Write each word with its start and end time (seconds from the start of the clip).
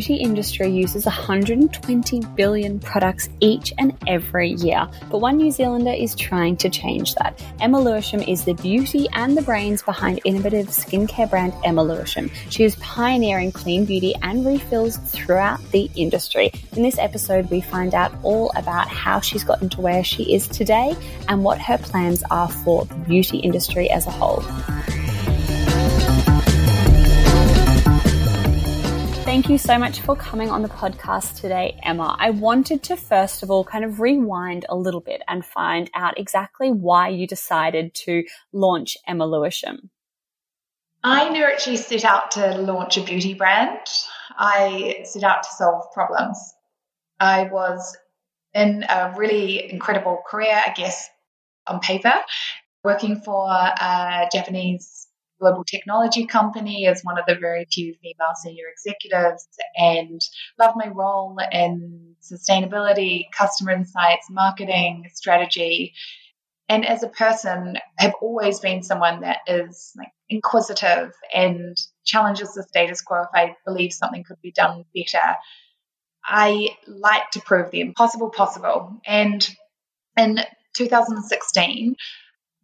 beauty 0.00 0.14
industry 0.14 0.66
uses 0.66 1.04
120 1.04 2.20
billion 2.34 2.80
products 2.80 3.28
each 3.40 3.70
and 3.76 3.94
every 4.06 4.52
year, 4.52 4.88
but 5.10 5.18
one 5.18 5.36
New 5.36 5.50
Zealander 5.50 5.90
is 5.90 6.14
trying 6.14 6.56
to 6.56 6.70
change 6.70 7.14
that. 7.16 7.38
Emma 7.60 7.78
Lewisham 7.78 8.22
is 8.22 8.46
the 8.46 8.54
beauty 8.54 9.06
and 9.12 9.36
the 9.36 9.42
brains 9.42 9.82
behind 9.82 10.18
innovative 10.24 10.68
skincare 10.68 11.28
brand 11.28 11.52
Emma 11.66 11.82
Lewisham. 11.82 12.30
She 12.48 12.64
is 12.64 12.76
pioneering 12.76 13.52
clean 13.52 13.84
beauty 13.84 14.14
and 14.22 14.46
refills 14.46 14.96
throughout 14.96 15.60
the 15.70 15.90
industry. 15.94 16.50
In 16.74 16.82
this 16.82 16.96
episode, 16.96 17.50
we 17.50 17.60
find 17.60 17.94
out 17.94 18.10
all 18.22 18.50
about 18.56 18.88
how 18.88 19.20
she's 19.20 19.44
gotten 19.44 19.68
to 19.68 19.82
where 19.82 20.02
she 20.02 20.34
is 20.34 20.48
today 20.48 20.96
and 21.28 21.44
what 21.44 21.58
her 21.58 21.76
plans 21.76 22.22
are 22.30 22.48
for 22.48 22.86
the 22.86 22.94
beauty 22.94 23.36
industry 23.36 23.90
as 23.90 24.06
a 24.06 24.10
whole. 24.10 24.42
Thank 29.30 29.48
you 29.48 29.58
so 29.58 29.78
much 29.78 30.00
for 30.00 30.16
coming 30.16 30.50
on 30.50 30.62
the 30.62 30.68
podcast 30.68 31.40
today, 31.40 31.78
Emma. 31.84 32.16
I 32.18 32.30
wanted 32.30 32.82
to 32.82 32.96
first 32.96 33.44
of 33.44 33.50
all 33.50 33.62
kind 33.62 33.84
of 33.84 34.00
rewind 34.00 34.66
a 34.68 34.74
little 34.74 35.00
bit 35.00 35.22
and 35.28 35.44
find 35.44 35.88
out 35.94 36.18
exactly 36.18 36.72
why 36.72 37.10
you 37.10 37.28
decided 37.28 37.94
to 38.06 38.24
launch 38.52 38.96
Emma 39.06 39.24
Lewisham. 39.24 39.90
I 41.04 41.28
never 41.28 41.46
actually 41.46 41.76
set 41.76 42.04
out 42.04 42.32
to 42.32 42.58
launch 42.58 42.96
a 42.96 43.04
beauty 43.04 43.34
brand. 43.34 43.78
I 44.36 45.04
set 45.04 45.22
out 45.22 45.44
to 45.44 45.48
solve 45.50 45.84
problems. 45.94 46.52
I 47.20 47.44
was 47.44 47.96
in 48.52 48.82
a 48.88 49.14
really 49.16 49.70
incredible 49.70 50.24
career, 50.28 50.60
I 50.66 50.72
guess, 50.72 51.08
on 51.68 51.78
paper, 51.78 52.14
working 52.82 53.20
for 53.20 53.48
a 53.48 54.28
Japanese 54.32 54.99
global 55.40 55.64
technology 55.64 56.26
company 56.26 56.86
as 56.86 57.02
one 57.02 57.18
of 57.18 57.24
the 57.26 57.34
very 57.34 57.66
few 57.72 57.94
female 57.94 58.34
senior 58.42 58.66
executives 58.70 59.48
and 59.76 60.20
love 60.58 60.74
my 60.76 60.88
role 60.88 61.38
in 61.50 62.14
sustainability, 62.22 63.24
customer 63.36 63.72
insights, 63.72 64.28
marketing, 64.30 65.08
strategy. 65.14 65.94
And 66.68 66.86
as 66.86 67.02
a 67.02 67.08
person, 67.08 67.78
have 67.98 68.14
always 68.22 68.60
been 68.60 68.82
someone 68.82 69.22
that 69.22 69.38
is 69.48 69.92
like 69.96 70.12
inquisitive 70.28 71.12
and 71.34 71.76
challenges 72.04 72.54
the 72.54 72.62
status 72.62 73.00
quo 73.00 73.22
if 73.22 73.28
I 73.34 73.56
believe 73.66 73.92
something 73.92 74.22
could 74.22 74.40
be 74.40 74.52
done 74.52 74.84
better. 74.94 75.36
I 76.24 76.68
like 76.86 77.30
to 77.32 77.40
prove 77.40 77.70
the 77.70 77.80
impossible 77.80 78.30
possible. 78.30 79.00
And 79.06 79.48
in 80.16 80.40
2016, 80.76 81.96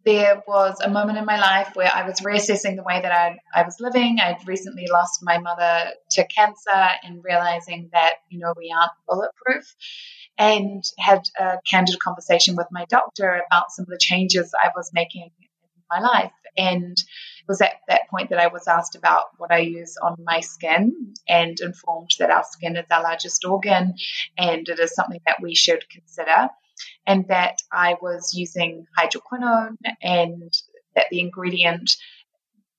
there 0.07 0.41
was 0.47 0.79
a 0.81 0.89
moment 0.89 1.17
in 1.17 1.25
my 1.25 1.37
life 1.37 1.71
where 1.73 1.91
I 1.93 2.07
was 2.07 2.21
reassessing 2.21 2.77
the 2.77 2.83
way 2.83 3.01
that 3.01 3.11
I, 3.11 3.39
I 3.53 3.63
was 3.63 3.75
living. 3.81 4.19
I'd 4.21 4.47
recently 4.47 4.87
lost 4.89 5.19
my 5.21 5.37
mother 5.37 5.91
to 6.11 6.25
cancer 6.27 6.87
and 7.03 7.21
realizing 7.25 7.89
that, 7.91 8.13
you 8.29 8.39
know, 8.39 8.53
we 8.55 8.73
aren't 8.73 8.93
bulletproof 9.05 9.75
and 10.37 10.81
had 10.97 11.23
a 11.37 11.57
candid 11.69 11.99
conversation 11.99 12.55
with 12.55 12.67
my 12.71 12.85
doctor 12.85 13.41
about 13.51 13.71
some 13.71 13.83
of 13.83 13.89
the 13.89 13.97
changes 13.99 14.53
I 14.57 14.69
was 14.73 14.91
making 14.93 15.23
in 15.23 15.47
my 15.91 15.99
life. 15.99 16.31
And 16.57 16.93
it 16.93 17.45
was 17.49 17.59
at 17.59 17.73
that 17.89 18.07
point 18.09 18.29
that 18.29 18.39
I 18.39 18.47
was 18.47 18.65
asked 18.65 18.95
about 18.95 19.25
what 19.39 19.51
I 19.51 19.57
use 19.57 19.97
on 20.01 20.15
my 20.23 20.39
skin 20.39 21.15
and 21.27 21.59
informed 21.59 22.11
that 22.19 22.31
our 22.31 22.45
skin 22.49 22.77
is 22.77 22.85
our 22.89 23.03
largest 23.03 23.43
organ 23.43 23.95
and 24.37 24.69
it 24.69 24.79
is 24.79 24.95
something 24.95 25.19
that 25.25 25.41
we 25.41 25.53
should 25.53 25.83
consider 25.89 26.47
and 27.05 27.27
that 27.27 27.57
I 27.71 27.95
was 28.01 28.33
using 28.33 28.85
hydroquinone 28.97 29.77
and 30.01 30.53
that 30.95 31.07
the 31.11 31.19
ingredient 31.19 31.95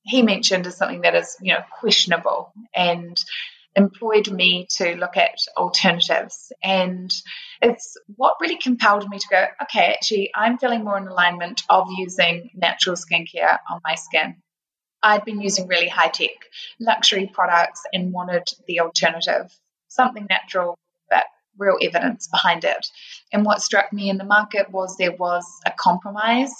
he 0.02 0.22
mentioned 0.22 0.66
is 0.66 0.76
something 0.76 1.02
that 1.02 1.14
is, 1.14 1.36
you 1.40 1.52
know, 1.52 1.60
questionable 1.80 2.52
and 2.74 3.22
employed 3.76 4.30
me 4.30 4.66
to 4.70 4.96
look 4.96 5.16
at 5.16 5.38
alternatives. 5.56 6.52
And 6.62 7.12
it's 7.62 7.96
what 8.16 8.36
really 8.40 8.56
compelled 8.56 9.08
me 9.08 9.18
to 9.18 9.28
go, 9.30 9.44
okay, 9.62 9.94
actually, 9.94 10.30
I'm 10.34 10.58
feeling 10.58 10.84
more 10.84 10.98
in 10.98 11.06
alignment 11.06 11.62
of 11.68 11.88
using 11.96 12.50
natural 12.54 12.96
skincare 12.96 13.58
on 13.70 13.80
my 13.84 13.94
skin. 13.94 14.36
I'd 15.02 15.24
been 15.24 15.40
using 15.40 15.68
really 15.68 15.88
high 15.88 16.08
tech 16.08 16.30
luxury 16.80 17.30
products 17.32 17.82
and 17.92 18.12
wanted 18.12 18.48
the 18.66 18.80
alternative, 18.80 19.52
something 19.88 20.26
natural 20.28 20.76
real 21.58 21.76
evidence 21.82 22.28
behind 22.28 22.64
it. 22.64 22.86
And 23.32 23.44
what 23.44 23.62
struck 23.62 23.92
me 23.92 24.08
in 24.08 24.16
the 24.16 24.24
market 24.24 24.70
was 24.70 24.96
there 24.96 25.16
was 25.16 25.44
a 25.66 25.70
compromise. 25.70 26.54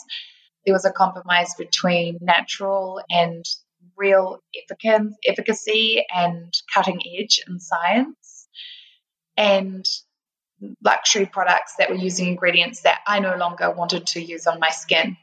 There 0.66 0.74
was 0.74 0.84
a 0.84 0.92
compromise 0.92 1.54
between 1.54 2.18
natural 2.20 3.00
and 3.10 3.44
real 3.96 4.40
efficacy 5.26 6.04
and 6.14 6.54
cutting 6.72 7.00
edge 7.18 7.40
in 7.48 7.58
science, 7.58 8.48
and 9.36 9.86
luxury 10.82 11.26
products 11.26 11.74
that 11.78 11.90
were 11.90 11.96
using 11.96 12.28
ingredients 12.28 12.82
that 12.82 13.00
I 13.06 13.20
no 13.20 13.36
longer 13.36 13.70
wanted 13.70 14.06
to 14.08 14.20
use 14.20 14.46
on 14.46 14.60
my 14.60 14.70
skin. 14.70 15.16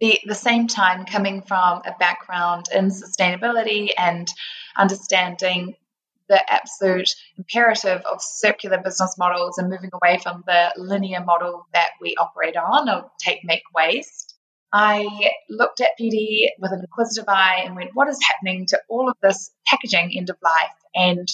The, 0.00 0.18
the 0.24 0.34
same 0.34 0.66
time, 0.66 1.04
coming 1.04 1.42
from 1.42 1.82
a 1.84 1.94
background 1.98 2.66
in 2.74 2.86
sustainability 2.86 3.90
and 3.96 4.30
understanding 4.76 5.74
the 6.30 6.40
absolute 6.50 7.10
imperative 7.36 8.00
of 8.10 8.22
circular 8.22 8.80
business 8.82 9.16
models 9.18 9.58
and 9.58 9.68
moving 9.68 9.90
away 9.92 10.18
from 10.22 10.44
the 10.46 10.72
linear 10.76 11.22
model 11.22 11.66
that 11.74 11.90
we 12.00 12.14
operate 12.18 12.56
on 12.56 12.88
of 12.88 13.10
take, 13.18 13.40
make, 13.44 13.64
waste. 13.74 14.36
I 14.72 15.32
looked 15.50 15.80
at 15.80 15.88
beauty 15.98 16.48
with 16.60 16.70
an 16.70 16.80
inquisitive 16.80 17.28
eye 17.28 17.62
and 17.64 17.74
went, 17.74 17.90
what 17.94 18.08
is 18.08 18.20
happening 18.24 18.64
to 18.66 18.78
all 18.88 19.10
of 19.10 19.16
this 19.20 19.50
packaging 19.66 20.12
end 20.16 20.30
of 20.30 20.36
life? 20.40 20.70
And 20.94 21.26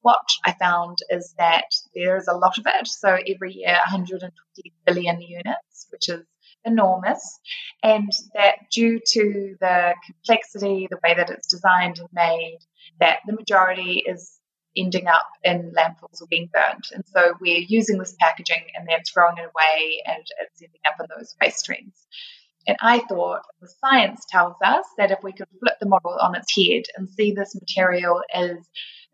what 0.00 0.26
I 0.44 0.52
found 0.52 0.98
is 1.10 1.32
that 1.38 1.66
there 1.94 2.16
is 2.16 2.26
a 2.26 2.36
lot 2.36 2.58
of 2.58 2.66
it. 2.66 2.88
So 2.88 3.18
every 3.28 3.52
year, 3.52 3.78
120 3.88 4.72
billion 4.84 5.20
units, 5.20 5.86
which 5.90 6.08
is 6.08 6.24
enormous, 6.64 7.38
and 7.82 8.10
that 8.34 8.56
due 8.72 9.00
to 9.12 9.56
the 9.60 9.94
complexity, 10.04 10.88
the 10.90 10.98
way 11.04 11.14
that 11.14 11.30
it's 11.30 11.46
designed 11.46 12.00
and 12.00 12.08
made, 12.12 12.58
that 12.98 13.20
the 13.26 13.32
majority 13.32 14.02
is 14.06 14.39
ending 14.76 15.06
up 15.06 15.26
in 15.42 15.72
landfills 15.76 16.20
or 16.20 16.26
being 16.28 16.48
burnt. 16.52 16.88
And 16.92 17.04
so 17.06 17.34
we're 17.40 17.64
using 17.66 17.98
this 17.98 18.14
packaging 18.20 18.64
and 18.74 18.86
then 18.88 19.00
throwing 19.02 19.38
it 19.38 19.50
away 19.54 20.02
and 20.06 20.24
it's 20.40 20.62
ending 20.62 20.80
up 20.86 20.94
in 21.00 21.06
those 21.16 21.34
waste 21.40 21.60
streams. 21.60 22.06
And 22.66 22.76
I 22.80 23.00
thought 23.00 23.42
the 23.60 23.68
science 23.80 24.24
tells 24.28 24.54
us 24.64 24.84
that 24.98 25.10
if 25.10 25.22
we 25.22 25.32
could 25.32 25.48
flip 25.60 25.74
the 25.80 25.88
model 25.88 26.16
on 26.20 26.34
its 26.34 26.54
head 26.54 26.82
and 26.96 27.08
see 27.08 27.32
this 27.32 27.54
material 27.54 28.22
as 28.32 28.56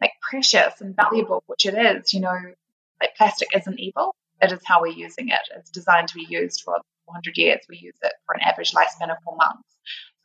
like 0.01 0.13
precious 0.29 0.81
and 0.81 0.97
valuable, 0.97 1.43
which 1.47 1.65
it 1.65 1.75
is, 1.75 2.13
you 2.13 2.21
know, 2.21 2.37
like 3.01 3.15
plastic 3.17 3.49
isn't 3.55 3.81
evil. 3.81 4.15
It 4.41 4.53
is 4.53 4.61
how 4.65 4.83
we're 4.83 4.89
using 4.89 5.29
it. 5.29 5.41
It's 5.57 5.71
designed 5.71 6.09
to 6.09 6.15
be 6.15 6.27
used 6.29 6.63
for 6.65 6.79
400 7.07 7.37
years. 7.37 7.61
We 7.69 7.79
use 7.79 7.97
it 8.03 8.13
for 8.27 8.35
an 8.35 8.43
average 8.45 8.73
lifespan 8.73 9.11
of 9.11 9.17
four 9.25 9.37
months. 9.37 9.76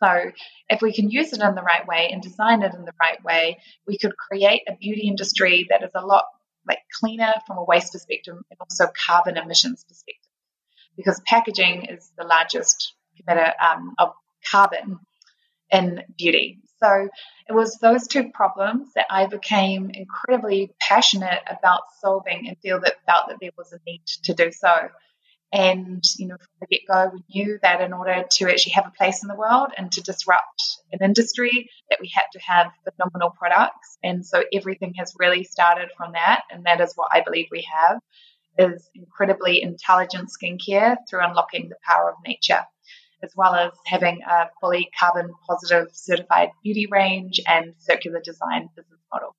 So, 0.01 0.31
if 0.69 0.81
we 0.81 0.93
can 0.93 1.09
use 1.09 1.33
it 1.33 1.41
in 1.41 1.55
the 1.55 1.61
right 1.61 1.87
way 1.87 2.09
and 2.11 2.21
design 2.21 2.63
it 2.63 2.73
in 2.73 2.85
the 2.85 2.93
right 2.99 3.23
way, 3.23 3.59
we 3.85 3.97
could 3.97 4.17
create 4.17 4.63
a 4.67 4.75
beauty 4.75 5.07
industry 5.07 5.67
that 5.69 5.83
is 5.83 5.91
a 5.95 6.05
lot 6.05 6.25
like 6.67 6.79
cleaner 6.99 7.33
from 7.47 7.57
a 7.57 7.63
waste 7.63 7.93
perspective 7.93 8.35
and 8.35 8.59
also 8.59 8.87
carbon 9.07 9.37
emissions 9.37 9.83
perspective. 9.87 10.31
Because 10.97 11.21
packaging 11.25 11.85
is 11.85 12.11
the 12.17 12.23
largest 12.23 12.93
emitter 13.21 13.53
um, 13.61 13.95
of 13.97 14.13
carbon 14.49 14.99
in 15.71 16.03
beauty. 16.17 16.59
So 16.81 17.09
it 17.47 17.53
was 17.53 17.77
those 17.77 18.07
two 18.07 18.31
problems 18.31 18.93
that 18.95 19.05
I 19.09 19.27
became 19.27 19.91
incredibly 19.91 20.71
passionate 20.79 21.39
about 21.49 21.83
solving 21.99 22.47
and 22.47 22.57
feel 22.59 22.79
that 22.81 23.05
felt 23.05 23.29
that 23.29 23.37
there 23.39 23.51
was 23.57 23.71
a 23.71 23.79
need 23.85 24.01
to 24.23 24.33
do 24.33 24.51
so. 24.51 24.89
And, 25.53 26.03
you 26.17 26.27
know, 26.27 26.37
from 26.37 26.47
the 26.61 26.67
get 26.67 26.87
go, 26.87 27.11
we 27.13 27.23
knew 27.33 27.59
that 27.61 27.81
in 27.81 27.91
order 27.91 28.23
to 28.29 28.49
actually 28.49 28.71
have 28.73 28.87
a 28.87 28.97
place 28.97 29.21
in 29.21 29.27
the 29.27 29.35
world 29.35 29.71
and 29.77 29.91
to 29.91 30.01
disrupt 30.01 30.77
an 30.93 30.99
industry, 31.03 31.69
that 31.89 31.99
we 31.99 32.09
had 32.13 32.23
to 32.33 32.39
have 32.39 32.71
phenomenal 32.85 33.31
products. 33.31 33.97
And 34.01 34.25
so 34.25 34.43
everything 34.53 34.93
has 34.97 35.13
really 35.19 35.43
started 35.43 35.89
from 35.97 36.13
that. 36.13 36.43
And 36.51 36.65
that 36.65 36.79
is 36.79 36.93
what 36.95 37.09
I 37.13 37.21
believe 37.21 37.47
we 37.51 37.67
have 37.73 37.99
is 38.57 38.89
incredibly 38.95 39.61
intelligent 39.61 40.29
skincare 40.29 40.95
through 41.09 41.21
unlocking 41.23 41.69
the 41.69 41.75
power 41.85 42.09
of 42.11 42.15
nature. 42.25 42.65
as 43.23 43.33
well 43.35 43.55
as 43.55 43.71
having 43.85 44.21
a 44.27 44.49
fully 44.59 44.89
carbon 44.97 45.31
positive 45.47 45.87
certified 45.93 46.49
beauty 46.63 46.87
range 46.89 47.39
and 47.47 47.73
circular 47.77 48.21
design 48.21 48.69
business 48.75 48.99
model. 49.13 49.35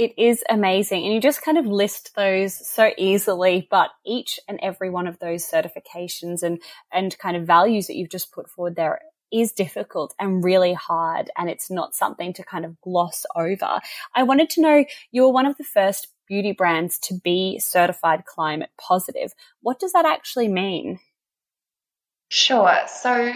It 0.00 0.14
is 0.16 0.42
amazing. 0.48 1.04
And 1.04 1.12
you 1.12 1.20
just 1.20 1.44
kind 1.44 1.58
of 1.58 1.66
list 1.66 2.16
those 2.16 2.54
so 2.66 2.90
easily, 2.96 3.68
but 3.70 3.90
each 4.06 4.40
and 4.48 4.58
every 4.62 4.88
one 4.88 5.06
of 5.06 5.18
those 5.18 5.44
certifications 5.44 6.42
and, 6.42 6.58
and 6.90 7.18
kind 7.18 7.36
of 7.36 7.46
values 7.46 7.86
that 7.86 7.96
you've 7.96 8.08
just 8.08 8.32
put 8.32 8.48
forward 8.48 8.76
there 8.76 9.02
is 9.30 9.52
difficult 9.52 10.14
and 10.18 10.42
really 10.42 10.72
hard. 10.72 11.28
And 11.36 11.50
it's 11.50 11.70
not 11.70 11.94
something 11.94 12.32
to 12.32 12.42
kind 12.42 12.64
of 12.64 12.80
gloss 12.80 13.26
over. 13.36 13.78
I 14.14 14.22
wanted 14.22 14.48
to 14.50 14.62
know 14.62 14.86
you 15.12 15.20
were 15.20 15.32
one 15.32 15.44
of 15.44 15.58
the 15.58 15.64
first 15.64 16.08
beauty 16.26 16.52
brands 16.52 16.98
to 17.00 17.20
be 17.22 17.58
certified 17.58 18.24
climate 18.24 18.70
positive. 18.80 19.34
What 19.60 19.78
does 19.78 19.92
that 19.92 20.06
actually 20.06 20.48
mean? 20.48 20.98
Sure. 22.30 22.74
So, 22.86 23.34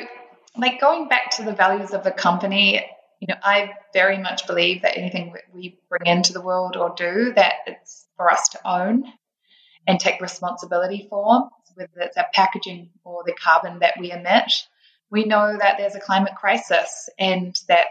like 0.56 0.81
going 0.81 1.08
back 1.08 1.32
to 1.32 1.43
the 1.43 1.52
values 1.52 1.90
of 1.90 2.05
the 2.05 2.10
company, 2.10 2.87
you 3.20 3.26
know, 3.28 3.40
I 3.43 3.75
very 3.93 4.19
much 4.19 4.46
believe 4.46 4.82
that 4.82 4.99
anything 4.99 5.34
we 5.52 5.78
bring 5.88 6.06
into 6.06 6.32
the 6.32 6.40
world 6.40 6.76
or 6.76 6.94
do, 6.96 7.32
that 7.34 7.55
it's 7.66 8.06
for 8.16 8.31
us 8.31 8.49
to 8.50 8.69
own 8.69 9.05
and 9.87 10.00
take 10.00 10.20
responsibility 10.20 11.06
for, 11.08 11.50
whether 11.75 11.90
it's 11.96 12.16
our 12.16 12.26
packaging 12.32 12.90
or 13.05 13.22
the 13.25 13.34
carbon 13.34 13.81
that 13.81 13.94
we 13.99 14.12
emit. 14.12 14.52
We 15.11 15.25
know 15.25 15.56
that 15.58 15.76
there's 15.78 15.94
a 15.94 16.00
climate 16.00 16.34
crisis 16.37 17.08
and 17.19 17.58
that 17.69 17.88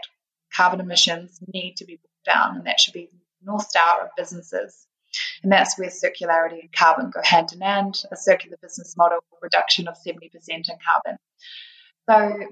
carbon 0.52 0.80
emissions 0.80 1.38
need 1.52 1.76
to 1.76 1.84
be 1.84 1.96
brought 1.96 2.34
down, 2.34 2.56
and 2.56 2.66
that 2.66 2.80
should 2.80 2.94
be 2.94 3.10
the 3.12 3.46
north 3.50 3.68
star 3.68 4.02
of 4.02 4.10
businesses. 4.16 4.86
And 5.42 5.52
that's 5.52 5.78
where 5.78 5.90
circularity 5.90 6.60
and 6.60 6.72
carbon 6.72 7.10
go 7.10 7.20
hand 7.22 7.52
in 7.52 7.60
hand, 7.60 8.02
a 8.10 8.16
circular 8.16 8.56
business 8.60 8.96
model 8.96 9.18
reduction 9.40 9.86
of 9.86 9.96
70% 9.96 10.30
in 10.48 10.62
carbon. 10.84 11.18
So 12.08 12.48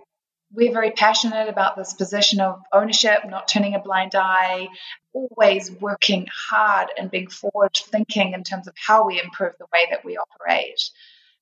we're 0.54 0.72
very 0.72 0.90
passionate 0.90 1.48
about 1.48 1.76
this 1.76 1.94
position 1.94 2.40
of 2.40 2.60
ownership, 2.72 3.20
not 3.26 3.48
turning 3.48 3.74
a 3.74 3.78
blind 3.78 4.14
eye, 4.14 4.68
always 5.12 5.70
working 5.70 6.26
hard 6.50 6.88
and 6.98 7.10
being 7.10 7.28
forward 7.28 7.70
thinking 7.74 8.34
in 8.34 8.44
terms 8.44 8.68
of 8.68 8.74
how 8.76 9.06
we 9.06 9.20
improve 9.20 9.54
the 9.58 9.66
way 9.72 9.86
that 9.90 10.04
we 10.04 10.16
operate 10.16 10.80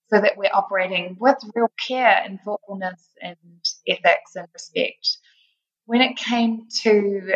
so 0.08 0.20
that 0.20 0.36
we're 0.36 0.50
operating 0.52 1.16
with 1.20 1.36
real 1.54 1.70
care 1.86 2.20
and 2.24 2.40
thoughtfulness 2.40 3.08
and 3.20 3.36
ethics 3.86 4.36
and 4.36 4.46
respect. 4.52 5.18
When 5.86 6.00
it 6.00 6.16
came 6.16 6.68
to 6.82 7.32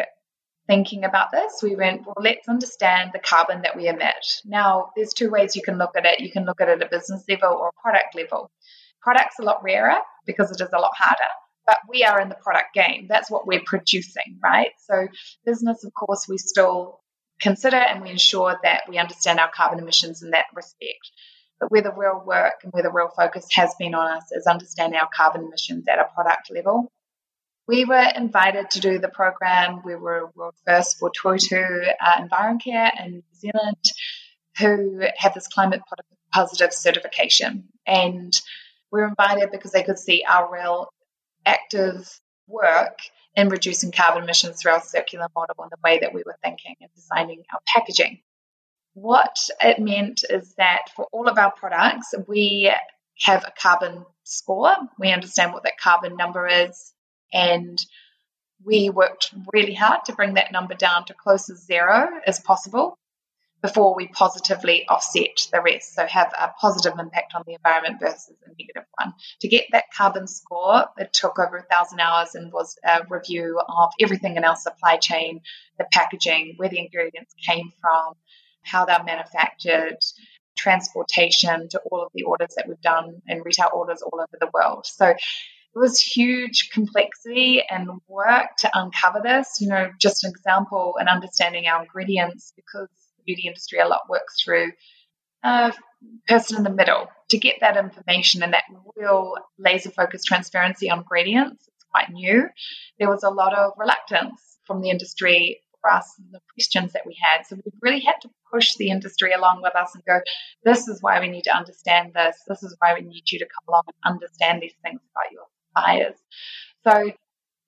thinking 0.66 1.04
about 1.04 1.30
this, 1.30 1.60
we 1.62 1.76
went, 1.76 2.06
well, 2.06 2.16
let's 2.20 2.48
understand 2.48 3.10
the 3.12 3.18
carbon 3.18 3.62
that 3.62 3.76
we 3.76 3.88
emit. 3.88 4.42
Now, 4.44 4.90
there's 4.96 5.12
two 5.12 5.30
ways 5.30 5.54
you 5.54 5.62
can 5.62 5.78
look 5.78 5.96
at 5.96 6.06
it. 6.06 6.20
You 6.20 6.30
can 6.30 6.44
look 6.44 6.60
at 6.60 6.68
it 6.68 6.80
at 6.80 6.86
a 6.86 6.90
business 6.90 7.24
level 7.28 7.50
or 7.50 7.68
a 7.68 7.82
product 7.82 8.14
level. 8.14 8.50
Product's 9.02 9.38
are 9.38 9.42
a 9.42 9.46
lot 9.46 9.62
rarer 9.62 9.98
because 10.24 10.50
it 10.50 10.60
is 10.60 10.72
a 10.72 10.78
lot 10.78 10.92
harder 10.96 11.22
but 11.66 11.78
we 11.88 12.04
are 12.04 12.20
in 12.20 12.28
the 12.28 12.34
product 12.34 12.74
game. 12.74 13.06
That's 13.08 13.30
what 13.30 13.46
we're 13.46 13.62
producing, 13.64 14.38
right? 14.42 14.70
So, 14.78 15.08
business, 15.44 15.84
of 15.84 15.92
course, 15.94 16.26
we 16.28 16.38
still 16.38 17.00
consider 17.40 17.76
and 17.76 18.02
we 18.02 18.10
ensure 18.10 18.58
that 18.62 18.82
we 18.88 18.98
understand 18.98 19.38
our 19.38 19.50
carbon 19.50 19.78
emissions 19.78 20.22
in 20.22 20.30
that 20.30 20.46
respect. 20.54 21.10
But 21.60 21.70
where 21.70 21.82
the 21.82 21.92
real 21.92 22.22
work 22.24 22.54
and 22.62 22.72
where 22.72 22.82
the 22.82 22.90
real 22.90 23.10
focus 23.16 23.46
has 23.52 23.74
been 23.78 23.94
on 23.94 24.16
us 24.16 24.24
is 24.32 24.46
understanding 24.46 24.98
our 24.98 25.08
carbon 25.14 25.44
emissions 25.44 25.86
at 25.88 25.98
a 25.98 26.08
product 26.14 26.50
level. 26.54 26.90
We 27.66 27.84
were 27.86 28.10
invited 28.14 28.70
to 28.70 28.80
do 28.80 28.98
the 28.98 29.08
program. 29.08 29.80
We 29.84 29.94
were 29.94 30.30
world 30.34 30.54
first 30.66 30.98
for 30.98 31.10
Toitū 31.10 31.94
uh, 31.98 32.20
Envirocare 32.20 32.90
in 33.02 33.12
New 33.12 33.22
Zealand, 33.34 33.84
who 34.58 35.00
had 35.16 35.32
this 35.32 35.48
climate 35.48 35.80
positive 36.32 36.74
certification. 36.74 37.68
And 37.86 38.38
we 38.92 39.00
were 39.00 39.08
invited 39.08 39.50
because 39.50 39.72
they 39.72 39.82
could 39.82 39.98
see 39.98 40.24
our 40.28 40.52
real 40.52 40.88
active 41.46 42.08
work 42.46 42.98
in 43.36 43.48
reducing 43.48 43.90
carbon 43.90 44.24
emissions 44.24 44.60
through 44.60 44.72
our 44.72 44.82
circular 44.82 45.26
model 45.34 45.56
and 45.58 45.70
the 45.70 45.78
way 45.82 45.98
that 46.00 46.14
we 46.14 46.22
were 46.24 46.36
thinking 46.42 46.76
and 46.80 46.90
designing 46.94 47.42
our 47.52 47.60
packaging. 47.66 48.20
What 48.94 49.36
it 49.60 49.80
meant 49.80 50.24
is 50.28 50.54
that 50.54 50.90
for 50.94 51.06
all 51.12 51.28
of 51.28 51.38
our 51.38 51.50
products, 51.52 52.14
we 52.28 52.72
have 53.20 53.44
a 53.44 53.52
carbon 53.60 54.04
score. 54.22 54.74
We 54.98 55.10
understand 55.10 55.52
what 55.52 55.64
that 55.64 55.78
carbon 55.80 56.16
number 56.16 56.46
is, 56.46 56.92
and 57.32 57.78
we 58.64 58.90
worked 58.90 59.34
really 59.52 59.74
hard 59.74 60.04
to 60.06 60.14
bring 60.14 60.34
that 60.34 60.52
number 60.52 60.74
down 60.74 61.06
to 61.06 61.14
close 61.14 61.46
to 61.46 61.56
zero 61.56 62.08
as 62.26 62.40
possible 62.40 62.96
before 63.64 63.96
we 63.96 64.08
positively 64.08 64.84
offset 64.90 65.48
the 65.50 65.62
rest. 65.62 65.94
So 65.94 66.06
have 66.06 66.30
a 66.38 66.50
positive 66.60 66.98
impact 66.98 67.32
on 67.34 67.44
the 67.46 67.54
environment 67.54 67.98
versus 67.98 68.36
a 68.44 68.50
negative 68.50 68.84
one. 68.98 69.14
To 69.40 69.48
get 69.48 69.64
that 69.72 69.84
carbon 69.96 70.26
score, 70.26 70.84
it 70.98 71.14
took 71.14 71.38
over 71.38 71.56
a 71.56 71.74
thousand 71.74 71.98
hours 71.98 72.34
and 72.34 72.52
was 72.52 72.76
a 72.84 73.06
review 73.08 73.58
of 73.66 73.90
everything 74.02 74.36
in 74.36 74.44
our 74.44 74.56
supply 74.56 74.98
chain, 74.98 75.40
the 75.78 75.86
packaging, 75.90 76.56
where 76.58 76.68
the 76.68 76.78
ingredients 76.78 77.34
came 77.42 77.72
from, 77.80 78.12
how 78.60 78.84
they're 78.84 79.02
manufactured, 79.02 79.96
transportation 80.58 81.66
to 81.70 81.80
all 81.90 82.02
of 82.02 82.10
the 82.14 82.24
orders 82.24 82.54
that 82.58 82.68
we've 82.68 82.82
done 82.82 83.22
and 83.26 83.46
retail 83.46 83.70
orders 83.72 84.02
all 84.02 84.20
over 84.20 84.36
the 84.38 84.50
world. 84.52 84.84
So 84.84 85.06
it 85.06 85.18
was 85.74 85.98
huge 85.98 86.68
complexity 86.70 87.62
and 87.70 87.88
work 88.08 88.56
to 88.58 88.70
uncover 88.74 89.22
this. 89.24 89.56
You 89.58 89.68
know, 89.68 89.88
just 89.98 90.22
an 90.22 90.32
example 90.36 90.96
and 91.00 91.08
understanding 91.08 91.66
our 91.66 91.80
ingredients 91.80 92.52
because 92.54 92.90
beauty 93.24 93.46
industry 93.46 93.78
a 93.78 93.88
lot 93.88 94.08
works 94.08 94.42
through 94.42 94.72
a 95.42 95.72
person 96.28 96.58
in 96.58 96.64
the 96.64 96.70
middle 96.70 97.08
to 97.28 97.38
get 97.38 97.56
that 97.60 97.76
information 97.76 98.42
and 98.42 98.52
that 98.52 98.64
real 98.96 99.34
laser 99.58 99.90
focused 99.90 100.26
transparency 100.26 100.90
on 100.90 100.98
ingredients. 100.98 101.68
It's 101.68 101.84
quite 101.90 102.10
new. 102.10 102.48
There 102.98 103.10
was 103.10 103.22
a 103.22 103.30
lot 103.30 103.56
of 103.56 103.72
reluctance 103.76 104.40
from 104.66 104.80
the 104.80 104.90
industry 104.90 105.60
for 105.80 105.92
us 105.92 106.14
and 106.18 106.28
the 106.32 106.40
questions 106.54 106.92
that 106.92 107.06
we 107.06 107.16
had. 107.20 107.46
So 107.46 107.56
we 107.56 107.62
really 107.82 108.00
had 108.00 108.16
to 108.22 108.30
push 108.50 108.74
the 108.76 108.88
industry 108.88 109.32
along 109.32 109.60
with 109.62 109.76
us 109.76 109.94
and 109.94 110.04
go, 110.04 110.20
this 110.64 110.88
is 110.88 111.02
why 111.02 111.20
we 111.20 111.28
need 111.28 111.44
to 111.44 111.56
understand 111.56 112.12
this. 112.14 112.36
This 112.48 112.62
is 112.62 112.74
why 112.78 112.94
we 112.94 113.02
need 113.02 113.30
you 113.30 113.38
to 113.40 113.46
come 113.46 113.68
along 113.68 113.84
and 113.88 114.14
understand 114.14 114.62
these 114.62 114.74
things 114.82 115.00
about 115.12 115.32
your 115.32 115.44
suppliers. 115.68 116.16
So 116.86 117.12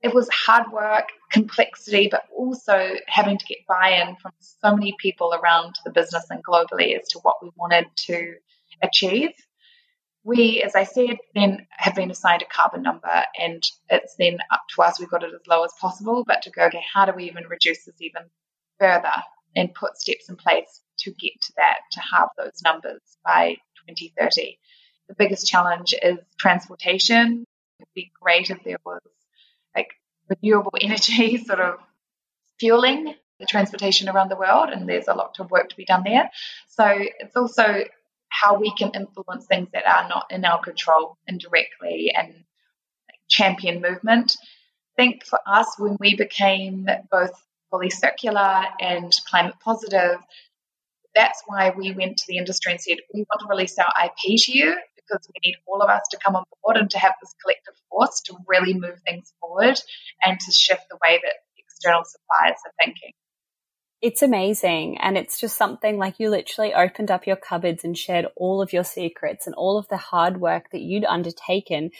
it 0.07 0.15
was 0.15 0.29
hard 0.33 0.71
work, 0.71 1.09
complexity, 1.33 2.07
but 2.09 2.23
also 2.33 2.95
having 3.09 3.37
to 3.37 3.45
get 3.45 3.59
buy 3.67 4.01
in 4.07 4.15
from 4.23 4.31
so 4.39 4.77
many 4.77 4.95
people 5.01 5.35
around 5.35 5.75
the 5.85 5.91
business 5.91 6.27
and 6.31 6.45
globally 6.45 6.97
as 6.97 7.09
to 7.09 7.19
what 7.19 7.43
we 7.43 7.51
wanted 7.57 7.87
to 7.97 8.35
achieve. 8.81 9.31
We, 10.23 10.63
as 10.63 10.77
I 10.77 10.85
said, 10.85 11.17
then 11.35 11.67
have 11.71 11.97
been 11.97 12.13
assigned 12.13 12.43
a 12.43 12.47
carbon 12.47 12.83
number, 12.83 13.25
and 13.37 13.65
it's 13.91 14.15
then 14.17 14.39
up 14.53 14.63
to 14.77 14.83
us. 14.83 15.01
We've 15.01 15.11
got 15.11 15.25
it 15.25 15.35
as 15.35 15.47
low 15.49 15.65
as 15.65 15.73
possible, 15.81 16.23
but 16.25 16.43
to 16.43 16.51
go, 16.51 16.67
okay, 16.67 16.85
how 16.95 17.05
do 17.05 17.13
we 17.13 17.25
even 17.25 17.49
reduce 17.49 17.85
this 17.85 18.01
even 18.01 18.23
further 18.79 19.11
and 19.57 19.75
put 19.75 19.97
steps 19.97 20.29
in 20.29 20.37
place 20.37 20.83
to 21.01 21.11
get 21.11 21.33
to 21.43 21.53
that, 21.57 21.79
to 21.93 22.01
halve 22.01 22.29
those 22.39 22.63
numbers 22.63 23.03
by 23.25 23.57
2030? 23.89 24.57
The 25.09 25.15
biggest 25.15 25.49
challenge 25.49 25.95
is 26.01 26.19
transportation. 26.39 27.45
It'd 27.81 27.89
be 27.95 28.13
great 28.21 28.51
if 28.51 28.63
there 28.65 28.79
was 28.85 29.01
renewable 30.29 30.75
energy 30.81 31.37
sort 31.45 31.61
of 31.61 31.79
fueling 32.59 33.15
the 33.39 33.47
transportation 33.47 34.09
around 34.09 34.31
the 34.31 34.37
world, 34.37 34.71
and 34.71 34.89
there's 34.89 35.09
a 35.09 35.15
lot 35.15 35.39
of 35.39 35.51
work 35.51 35.69
to 35.69 35.77
be 35.77 35.85
done 35.85 36.03
there. 36.05 36.31
So 36.69 36.87
it's 36.87 37.37
also 37.37 37.85
how 38.29 38.59
we 38.59 38.73
can 38.75 38.91
influence 38.95 39.47
things 39.47 39.69
that 39.73 39.87
are 39.87 40.09
not 40.09 40.27
in 40.31 40.45
our 40.45 40.61
control 40.61 41.17
indirectly 41.27 42.13
and 42.17 42.45
champion 43.29 43.83
movement. 43.83 44.37
I 44.99 45.03
think 45.03 45.25
for 45.25 45.39
us, 45.47 45.67
when 45.79 45.97
we 46.01 46.17
became 46.17 46.89
both 47.11 47.33
fully 47.71 47.91
circular 47.91 48.65
and 48.81 49.15
climate 49.29 49.57
positive, 49.63 50.19
that's 51.15 51.43
why 51.47 51.73
we 51.77 51.93
went 51.93 52.19
to 52.19 52.25
the 52.29 52.39
industry 52.39 52.73
and 52.73 52.81
said, 52.81 52.99
we 53.13 53.21
want 53.21 53.41
to 53.41 53.47
release 53.49 53.79
our 53.79 53.93
IP 54.05 54.39
to 54.41 54.53
you 54.53 54.77
because 55.07 55.29
we 55.29 55.49
need 55.49 55.57
all 55.67 55.83
of 55.83 55.89
us 55.89 56.03
to 56.11 56.19
come 56.25 56.37
on 56.37 56.45
board 56.63 56.77
and 56.77 56.91
to 56.91 56.99
have 56.99 57.15
this 57.21 57.35
collective 57.43 57.75
force 57.91 58.21
to 58.27 58.35
really 58.47 58.75
move 58.75 59.01
things 59.07 59.33
forward 59.41 59.79
and 60.25 60.39
to 60.41 60.53
shift 60.53 60.83
the 60.91 60.99
way 61.03 61.21
that 61.23 61.33
external 61.59 62.03
suppliers 62.05 62.57
are 62.65 62.73
thinking. 62.85 63.13
It's 64.03 64.23
amazing. 64.23 64.99
And 64.99 65.17
it's 65.17 65.41
just 65.41 65.57
something 65.57 65.97
like 65.99 66.21
you 66.21 66.29
literally 66.29 66.75
opened 66.75 67.11
up 67.11 67.27
your 67.27 67.37
cupboards 67.37 67.83
and 67.83 67.97
shared 67.97 68.27
all 68.37 68.61
of 68.61 68.73
your 68.73 68.85
secrets 68.85 69.47
and 69.47 69.55
all 69.55 69.79
of 69.79 69.89
the 69.89 69.97
hard 69.97 70.41
work 70.41 70.71
that 70.73 70.83
you'd 70.83 71.05
undertaken. 71.05 71.91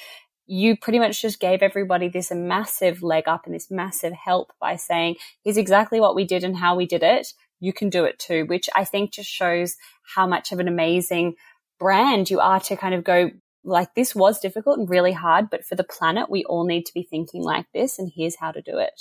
You 0.47 0.77
pretty 0.77 0.99
much 0.99 1.23
just 1.23 1.41
gave 1.41 1.63
everybody 1.63 2.09
this 2.09 2.31
massive 2.31 3.03
leg 3.03 3.25
up 3.27 3.47
and 3.47 3.55
this 3.55 3.71
massive 3.71 4.13
help 4.13 4.53
by 4.61 4.77
saying, 4.77 5.17
here's 5.43 5.57
exactly 5.57 5.99
what 5.99 6.15
we 6.15 6.25
did 6.25 6.45
and 6.45 6.57
how 6.57 6.77
we 6.77 6.87
did 6.87 7.03
it. 7.03 7.29
You 7.61 7.73
can 7.73 7.89
do 7.89 8.05
it 8.05 8.19
too, 8.19 8.45
which 8.45 8.69
I 8.75 8.85
think 8.85 9.13
just 9.13 9.31
shows 9.31 9.77
how 10.15 10.27
much 10.27 10.53
of 10.53 10.61
an 10.61 10.69
amazing 10.69 11.35
brand 11.79 12.31
you 12.31 12.41
are 12.41 12.61
to 12.61 12.77
kind 12.77 12.95
of 12.95 13.05
go 13.05 13.31
like 13.65 13.95
this 13.95 14.15
was 14.15 14.39
difficult 14.41 14.79
and 14.79 14.89
really 14.89 15.13
hard, 15.13 15.51
but 15.51 15.65
for 15.65 15.75
the 15.75 15.85
planet, 15.85 16.31
we 16.31 16.45
all 16.45 16.65
need 16.65 16.87
to 16.87 16.95
be 16.95 17.03
thinking 17.03 17.43
like 17.43 17.67
this, 17.75 17.99
and 17.99 18.11
here's 18.15 18.37
how 18.37 18.53
to 18.53 18.63
do 18.63 18.79
it. 18.79 19.01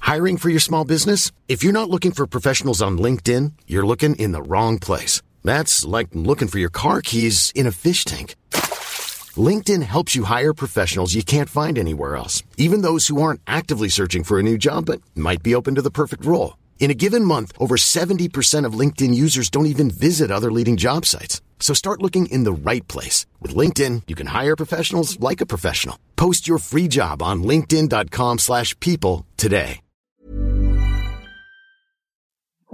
Hiring 0.00 0.36
for 0.36 0.50
your 0.50 0.60
small 0.60 0.84
business? 0.84 1.32
If 1.48 1.64
you're 1.64 1.72
not 1.72 1.90
looking 1.90 2.12
for 2.12 2.26
professionals 2.26 2.82
on 2.82 2.98
LinkedIn, 2.98 3.52
you're 3.66 3.86
looking 3.86 4.14
in 4.16 4.32
the 4.32 4.42
wrong 4.42 4.78
place. 4.78 5.22
That's 5.42 5.84
like 5.84 6.08
looking 6.12 6.48
for 6.48 6.58
your 6.58 6.70
car 6.70 7.02
keys 7.02 7.50
in 7.54 7.66
a 7.66 7.72
fish 7.72 8.04
tank. 8.04 8.36
LinkedIn 9.36 9.82
helps 9.82 10.14
you 10.14 10.24
hire 10.24 10.54
professionals 10.54 11.14
you 11.14 11.24
can't 11.24 11.50
find 11.50 11.76
anywhere 11.76 12.16
else, 12.16 12.42
even 12.56 12.82
those 12.82 13.08
who 13.08 13.20
aren't 13.20 13.40
actively 13.46 13.88
searching 13.88 14.22
for 14.24 14.38
a 14.38 14.42
new 14.42 14.56
job 14.58 14.86
but 14.86 15.00
might 15.16 15.42
be 15.42 15.54
open 15.54 15.74
to 15.74 15.82
the 15.82 15.90
perfect 15.90 16.24
role. 16.24 16.56
In 16.78 16.90
a 16.90 16.94
given 16.94 17.24
month, 17.24 17.52
over 17.58 17.76
70% 17.76 18.66
of 18.66 18.78
LinkedIn 18.78 19.14
users 19.14 19.48
don't 19.48 19.66
even 19.66 19.90
visit 19.90 20.30
other 20.30 20.52
leading 20.52 20.76
job 20.76 21.06
sites. 21.06 21.40
So 21.58 21.72
start 21.72 22.02
looking 22.02 22.26
in 22.26 22.44
the 22.44 22.52
right 22.52 22.86
place. 22.86 23.24
With 23.40 23.54
LinkedIn, 23.54 24.02
you 24.06 24.14
can 24.14 24.26
hire 24.26 24.54
professionals 24.54 25.18
like 25.18 25.40
a 25.40 25.46
professional. 25.46 25.98
Post 26.16 26.46
your 26.46 26.58
free 26.58 26.88
job 26.88 27.22
on 27.22 27.42
linkedin.com 27.42 28.38
slash 28.38 28.78
people 28.80 29.24
today. 29.38 29.80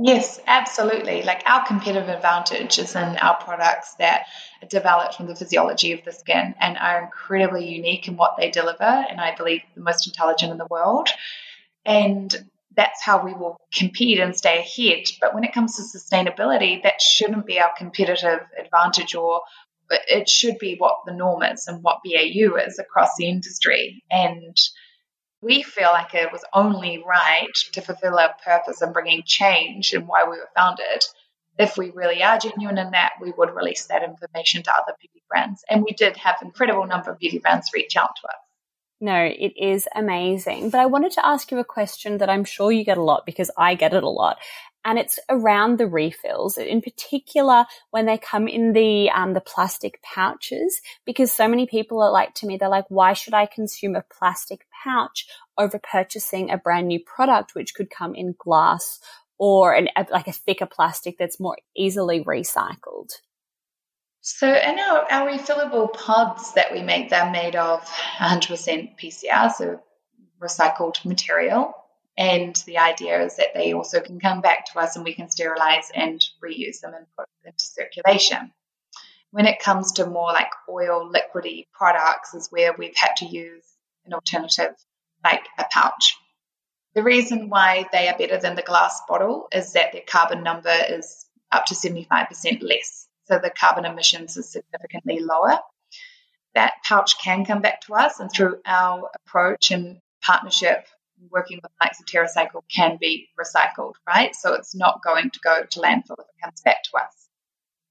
Yes, 0.02 0.40
absolutely. 0.46 1.22
Like 1.22 1.42
our 1.44 1.66
competitive 1.66 2.08
advantage 2.08 2.78
is 2.78 2.96
in 2.96 3.18
our 3.18 3.36
products 3.36 3.94
that 3.98 4.24
are 4.62 4.68
developed 4.68 5.16
from 5.16 5.26
the 5.26 5.36
physiology 5.36 5.92
of 5.92 6.02
the 6.06 6.12
skin 6.12 6.54
and 6.58 6.78
are 6.78 7.02
incredibly 7.02 7.68
unique 7.68 8.08
in 8.08 8.16
what 8.16 8.38
they 8.38 8.50
deliver 8.50 8.82
and 8.82 9.20
I 9.20 9.34
believe 9.36 9.60
the 9.74 9.82
most 9.82 10.06
intelligent 10.06 10.52
in 10.52 10.58
the 10.58 10.66
world. 10.70 11.10
And 11.84 12.34
that's 12.80 13.02
how 13.02 13.22
we 13.22 13.34
will 13.34 13.58
compete 13.74 14.18
and 14.20 14.34
stay 14.34 14.58
ahead. 14.58 15.04
But 15.20 15.34
when 15.34 15.44
it 15.44 15.52
comes 15.52 15.76
to 15.76 15.82
sustainability, 15.82 16.82
that 16.82 17.02
shouldn't 17.02 17.44
be 17.44 17.60
our 17.60 17.70
competitive 17.76 18.40
advantage 18.58 19.14
or 19.14 19.42
it 19.90 20.30
should 20.30 20.58
be 20.58 20.76
what 20.78 21.00
the 21.04 21.12
norm 21.12 21.42
is 21.42 21.66
and 21.66 21.82
what 21.82 22.00
BAU 22.02 22.56
is 22.56 22.78
across 22.78 23.10
the 23.18 23.28
industry. 23.28 24.02
And 24.10 24.56
we 25.42 25.62
feel 25.62 25.88
like 25.88 26.14
it 26.14 26.32
was 26.32 26.44
only 26.54 27.04
right 27.06 27.52
to 27.72 27.82
fulfill 27.82 28.18
our 28.18 28.34
purpose 28.42 28.80
in 28.80 28.94
bringing 28.94 29.24
change 29.26 29.92
and 29.92 30.08
why 30.08 30.24
we 30.24 30.38
were 30.38 30.48
founded. 30.56 31.04
If 31.58 31.76
we 31.76 31.90
really 31.90 32.22
are 32.22 32.38
genuine 32.38 32.78
in 32.78 32.92
that, 32.92 33.12
we 33.20 33.32
would 33.36 33.54
release 33.54 33.86
that 33.86 34.04
information 34.04 34.62
to 34.62 34.72
other 34.72 34.94
beauty 34.98 35.22
brands. 35.28 35.62
And 35.68 35.82
we 35.82 35.92
did 35.92 36.16
have 36.16 36.36
incredible 36.40 36.86
number 36.86 37.10
of 37.10 37.18
beauty 37.18 37.40
brands 37.40 37.72
reach 37.74 37.94
out 37.96 38.16
to 38.22 38.28
us. 38.28 38.49
No, 39.02 39.16
it 39.16 39.54
is 39.56 39.88
amazing. 39.94 40.68
But 40.68 40.80
I 40.80 40.86
wanted 40.86 41.12
to 41.12 41.26
ask 41.26 41.50
you 41.50 41.58
a 41.58 41.64
question 41.64 42.18
that 42.18 42.28
I'm 42.28 42.44
sure 42.44 42.70
you 42.70 42.84
get 42.84 42.98
a 42.98 43.02
lot 43.02 43.24
because 43.24 43.50
I 43.56 43.74
get 43.74 43.94
it 43.94 44.02
a 44.02 44.08
lot. 44.08 44.38
And 44.84 44.98
it's 44.98 45.18
around 45.30 45.78
the 45.78 45.86
refills, 45.86 46.58
in 46.58 46.82
particular 46.82 47.66
when 47.90 48.06
they 48.06 48.18
come 48.18 48.46
in 48.46 48.72
the 48.72 49.10
um, 49.10 49.32
the 49.34 49.40
plastic 49.40 50.00
pouches. 50.02 50.80
Because 51.06 51.32
so 51.32 51.48
many 51.48 51.66
people 51.66 52.02
are 52.02 52.10
like 52.10 52.34
to 52.36 52.46
me, 52.46 52.56
they're 52.56 52.68
like, 52.68 52.86
"Why 52.88 53.14
should 53.14 53.34
I 53.34 53.46
consume 53.46 53.94
a 53.94 54.04
plastic 54.18 54.66
pouch 54.84 55.26
over 55.56 55.78
purchasing 55.78 56.50
a 56.50 56.58
brand 56.58 56.88
new 56.88 57.00
product 57.00 57.54
which 57.54 57.74
could 57.74 57.90
come 57.90 58.14
in 58.14 58.34
glass 58.38 59.00
or 59.38 59.74
an, 59.74 59.88
like 60.10 60.28
a 60.28 60.32
thicker 60.32 60.66
plastic 60.66 61.16
that's 61.18 61.40
more 61.40 61.56
easily 61.76 62.22
recycled?" 62.24 63.20
So, 64.22 64.46
in 64.46 64.78
our, 64.78 65.10
our 65.10 65.30
refillable 65.30 65.94
pods 65.94 66.52
that 66.52 66.72
we 66.72 66.82
make, 66.82 67.08
they're 67.08 67.30
made 67.30 67.56
of 67.56 67.82
100% 68.18 68.98
PCR, 68.98 69.50
so 69.50 69.80
recycled 70.38 71.02
material. 71.06 71.74
And 72.18 72.54
the 72.66 72.78
idea 72.78 73.22
is 73.22 73.36
that 73.36 73.54
they 73.54 73.72
also 73.72 74.00
can 74.00 74.20
come 74.20 74.42
back 74.42 74.66
to 74.66 74.78
us 74.78 74.96
and 74.96 75.06
we 75.06 75.14
can 75.14 75.30
sterilize 75.30 75.90
and 75.94 76.22
reuse 76.44 76.80
them 76.80 76.92
and 76.92 77.06
put 77.16 77.26
them 77.42 77.52
into 77.52 77.64
circulation. 77.64 78.52
When 79.30 79.46
it 79.46 79.60
comes 79.60 79.92
to 79.92 80.06
more 80.06 80.32
like 80.32 80.50
oil, 80.68 81.10
liquidy 81.10 81.68
products, 81.72 82.34
is 82.34 82.48
where 82.50 82.74
we've 82.76 82.96
had 82.96 83.16
to 83.18 83.26
use 83.26 83.64
an 84.04 84.12
alternative 84.12 84.74
like 85.24 85.46
a 85.58 85.64
pouch. 85.70 86.16
The 86.94 87.02
reason 87.02 87.48
why 87.48 87.86
they 87.90 88.08
are 88.08 88.18
better 88.18 88.36
than 88.36 88.56
the 88.56 88.62
glass 88.62 89.00
bottle 89.08 89.48
is 89.50 89.72
that 89.72 89.92
their 89.92 90.02
carbon 90.06 90.42
number 90.42 90.74
is 90.90 91.24
up 91.50 91.64
to 91.66 91.74
75% 91.74 92.62
less 92.62 93.06
so 93.30 93.38
the 93.38 93.50
carbon 93.50 93.84
emissions 93.84 94.36
is 94.36 94.50
significantly 94.50 95.20
lower. 95.20 95.58
That 96.54 96.72
pouch 96.84 97.22
can 97.22 97.44
come 97.44 97.62
back 97.62 97.82
to 97.82 97.94
us, 97.94 98.18
and 98.18 98.30
through 98.30 98.60
our 98.66 99.08
approach 99.14 99.70
and 99.70 99.98
partnership, 100.20 100.84
working 101.30 101.60
with 101.62 101.70
likes 101.80 102.00
of 102.00 102.06
TerraCycle 102.06 102.62
can 102.74 102.98
be 103.00 103.28
recycled, 103.38 103.94
right? 104.06 104.34
So 104.34 104.54
it's 104.54 104.74
not 104.74 105.02
going 105.04 105.30
to 105.30 105.40
go 105.44 105.62
to 105.62 105.80
landfill 105.80 106.18
if 106.18 106.26
it 106.26 106.42
comes 106.42 106.60
back 106.62 106.82
to 106.84 106.90
us. 106.96 107.28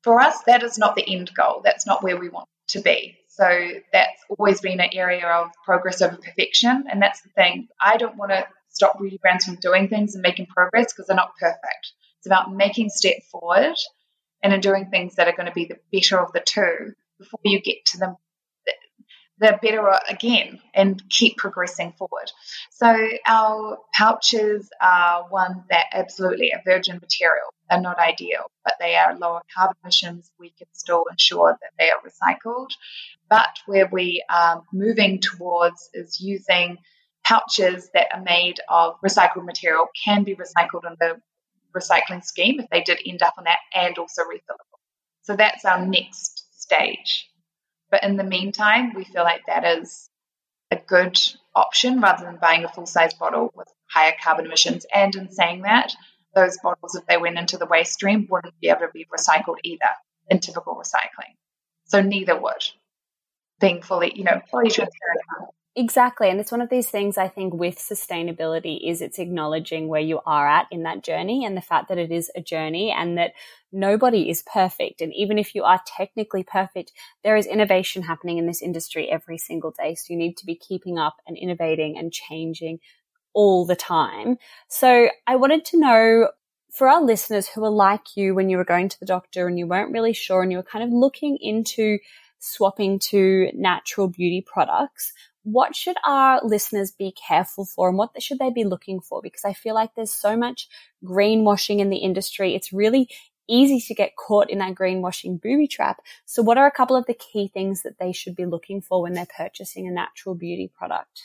For 0.03 0.19
us, 0.19 0.41
that 0.45 0.63
is 0.63 0.77
not 0.77 0.95
the 0.95 1.07
end 1.07 1.33
goal. 1.33 1.61
That's 1.63 1.85
not 1.85 2.03
where 2.03 2.17
we 2.17 2.29
want 2.29 2.49
to 2.69 2.81
be. 2.81 3.17
So 3.29 3.69
that's 3.93 4.21
always 4.29 4.59
been 4.59 4.81
an 4.81 4.89
area 4.93 5.25
of 5.25 5.51
progress 5.63 6.01
over 6.01 6.17
perfection. 6.17 6.85
And 6.89 7.01
that's 7.01 7.21
the 7.21 7.29
thing. 7.29 7.67
I 7.79 7.97
don't 7.97 8.17
want 8.17 8.31
to 8.31 8.45
stop 8.69 8.99
beauty 8.99 9.19
brands 9.21 9.45
from 9.45 9.55
doing 9.55 9.87
things 9.87 10.15
and 10.15 10.21
making 10.21 10.47
progress 10.47 10.91
because 10.91 11.07
they're 11.07 11.15
not 11.15 11.35
perfect. 11.39 11.93
It's 12.17 12.27
about 12.27 12.53
making 12.53 12.89
step 12.89 13.17
forward 13.31 13.75
and 14.43 14.53
in 14.53 14.61
doing 14.61 14.89
things 14.89 15.15
that 15.15 15.27
are 15.27 15.35
going 15.35 15.47
to 15.47 15.53
be 15.53 15.65
the 15.65 15.79
better 15.91 16.19
of 16.19 16.31
the 16.33 16.39
two 16.39 16.93
before 17.17 17.39
you 17.43 17.59
get 17.61 17.85
to 17.85 17.97
them 17.97 18.15
the 19.39 19.57
better 19.61 19.89
again 20.09 20.59
and 20.73 21.01
keep 21.09 21.37
progressing 21.37 21.93
forward. 21.93 22.31
So 22.71 22.93
our 23.25 23.77
pouches 23.93 24.69
are 24.81 25.25
one 25.29 25.63
that 25.69 25.85
absolutely 25.93 26.51
a 26.51 26.61
virgin 26.65 26.99
material. 27.01 27.53
They're 27.69 27.79
not 27.79 27.99
ideal, 27.99 28.51
but 28.63 28.73
they 28.79 28.95
are 28.95 29.17
lower 29.17 29.41
carbon 29.55 29.77
emissions. 29.83 30.31
We 30.39 30.49
can 30.57 30.67
still 30.73 31.05
ensure 31.09 31.57
that 31.61 31.71
they 31.79 31.89
are 31.89 32.01
recycled. 32.01 32.69
But 33.29 33.59
where 33.65 33.87
we 33.87 34.23
are 34.29 34.63
moving 34.73 35.19
towards 35.19 35.89
is 35.93 36.19
using 36.19 36.77
pouches 37.23 37.89
that 37.93 38.07
are 38.13 38.21
made 38.21 38.59
of 38.67 38.95
recycled 39.05 39.45
material 39.45 39.87
can 40.03 40.23
be 40.23 40.35
recycled 40.35 40.85
in 40.85 40.95
the 40.99 41.21
recycling 41.75 42.23
scheme 42.23 42.59
if 42.59 42.69
they 42.69 42.81
did 42.81 42.99
end 43.05 43.21
up 43.21 43.35
on 43.37 43.45
that 43.45 43.59
and 43.73 43.97
also 43.97 44.23
refillable. 44.23 44.79
So 45.23 45.35
that's 45.35 45.65
our 45.65 45.85
next 45.85 46.45
stage. 46.59 47.29
But 47.91 48.03
in 48.03 48.17
the 48.17 48.23
meantime, 48.23 48.93
we 48.93 49.03
feel 49.03 49.23
like 49.23 49.45
that 49.47 49.65
is 49.65 50.09
a 50.71 50.75
good 50.75 51.19
option 51.55 52.01
rather 52.01 52.25
than 52.25 52.37
buying 52.37 52.63
a 52.63 52.69
full 52.69 52.85
size 52.85 53.13
bottle 53.13 53.51
with 53.55 53.67
higher 53.87 54.13
carbon 54.23 54.45
emissions. 54.45 54.85
And 54.93 55.15
in 55.15 55.31
saying 55.31 55.63
that, 55.63 55.93
those 56.35 56.57
bottles, 56.61 56.95
if 56.95 57.05
they 57.07 57.17
went 57.17 57.39
into 57.39 57.57
the 57.57 57.65
waste 57.65 57.93
stream, 57.93 58.27
wouldn't 58.29 58.59
be 58.59 58.69
able 58.69 58.81
to 58.81 58.91
be 58.93 59.05
recycled 59.05 59.57
either 59.63 59.89
in 60.29 60.39
typical 60.39 60.75
recycling. 60.75 61.35
So 61.85 62.01
neither 62.01 62.39
would. 62.39 62.63
Being 63.59 63.81
fully, 63.81 64.13
you 64.15 64.23
know, 64.23 64.41
fully 64.51 64.69
transparent 64.69 65.48
Exactly. 65.75 66.29
And 66.29 66.39
it's 66.39 66.51
one 66.51 66.61
of 66.61 66.69
these 66.69 66.89
things 66.89 67.17
I 67.17 67.27
think 67.29 67.53
with 67.53 67.77
sustainability 67.77 68.89
is 68.89 69.01
it's 69.01 69.19
acknowledging 69.19 69.87
where 69.87 70.01
you 70.01 70.19
are 70.25 70.47
at 70.47 70.67
in 70.71 70.83
that 70.83 71.03
journey 71.03 71.45
and 71.45 71.55
the 71.55 71.61
fact 71.61 71.87
that 71.89 71.97
it 71.97 72.11
is 72.11 72.29
a 72.35 72.41
journey 72.41 72.91
and 72.91 73.17
that 73.17 73.31
nobody 73.71 74.29
is 74.29 74.43
perfect. 74.51 74.99
And 74.99 75.13
even 75.13 75.37
if 75.37 75.53
you 75.55 75.63
are 75.63 75.79
technically 75.85 76.43
perfect, 76.43 76.91
there 77.23 77.37
is 77.37 77.45
innovation 77.45 78.01
happening 78.01 78.39
in 78.39 78.47
this 78.47 78.61
industry 78.61 79.09
every 79.09 79.37
single 79.37 79.71
day. 79.71 79.95
So 79.95 80.11
you 80.11 80.17
need 80.17 80.37
to 80.37 80.45
be 80.45 80.55
keeping 80.55 80.97
up 80.97 81.17
and 81.27 81.37
innovating 81.37 81.97
and 81.97 82.11
changing 82.11 82.79
all 83.33 83.65
the 83.65 83.75
time. 83.75 84.37
So 84.69 85.09
I 85.27 85.35
wanted 85.35 85.65
to 85.65 85.79
know 85.79 86.29
for 86.73 86.87
our 86.89 87.01
listeners 87.01 87.47
who 87.47 87.63
are 87.63 87.71
like 87.71 88.15
you 88.15 88.35
when 88.35 88.49
you 88.49 88.57
were 88.57 88.65
going 88.65 88.89
to 88.89 88.99
the 88.99 89.05
doctor 89.05 89.47
and 89.47 89.57
you 89.57 89.67
weren't 89.67 89.91
really 89.93 90.13
sure 90.13 90.41
and 90.41 90.51
you 90.51 90.57
were 90.57 90.63
kind 90.63 90.83
of 90.83 90.91
looking 90.91 91.37
into 91.41 91.99
swapping 92.39 92.99
to 92.99 93.49
natural 93.53 94.07
beauty 94.07 94.41
products, 94.45 95.13
what 95.43 95.75
should 95.75 95.95
our 96.05 96.41
listeners 96.43 96.91
be 96.91 97.11
careful 97.11 97.65
for 97.65 97.89
and 97.89 97.97
what 97.97 98.21
should 98.21 98.39
they 98.39 98.51
be 98.51 98.63
looking 98.63 98.99
for? 98.99 99.21
Because 99.21 99.45
I 99.45 99.53
feel 99.53 99.73
like 99.73 99.95
there's 99.95 100.11
so 100.11 100.35
much 100.35 100.67
greenwashing 101.03 101.79
in 101.79 101.89
the 101.89 101.97
industry. 101.97 102.55
It's 102.55 102.73
really 102.73 103.09
easy 103.47 103.81
to 103.81 103.95
get 103.95 104.15
caught 104.15 104.49
in 104.49 104.59
that 104.59 104.75
greenwashing 104.75 105.41
booby 105.41 105.67
trap. 105.67 106.01
So 106.25 106.43
what 106.43 106.57
are 106.57 106.67
a 106.67 106.71
couple 106.71 106.95
of 106.95 107.05
the 107.05 107.15
key 107.15 107.49
things 107.51 107.81
that 107.83 107.97
they 107.99 108.11
should 108.11 108.35
be 108.35 108.45
looking 108.45 108.81
for 108.81 109.01
when 109.01 109.13
they're 109.13 109.25
purchasing 109.25 109.87
a 109.87 109.91
natural 109.91 110.35
beauty 110.35 110.71
product? 110.77 111.23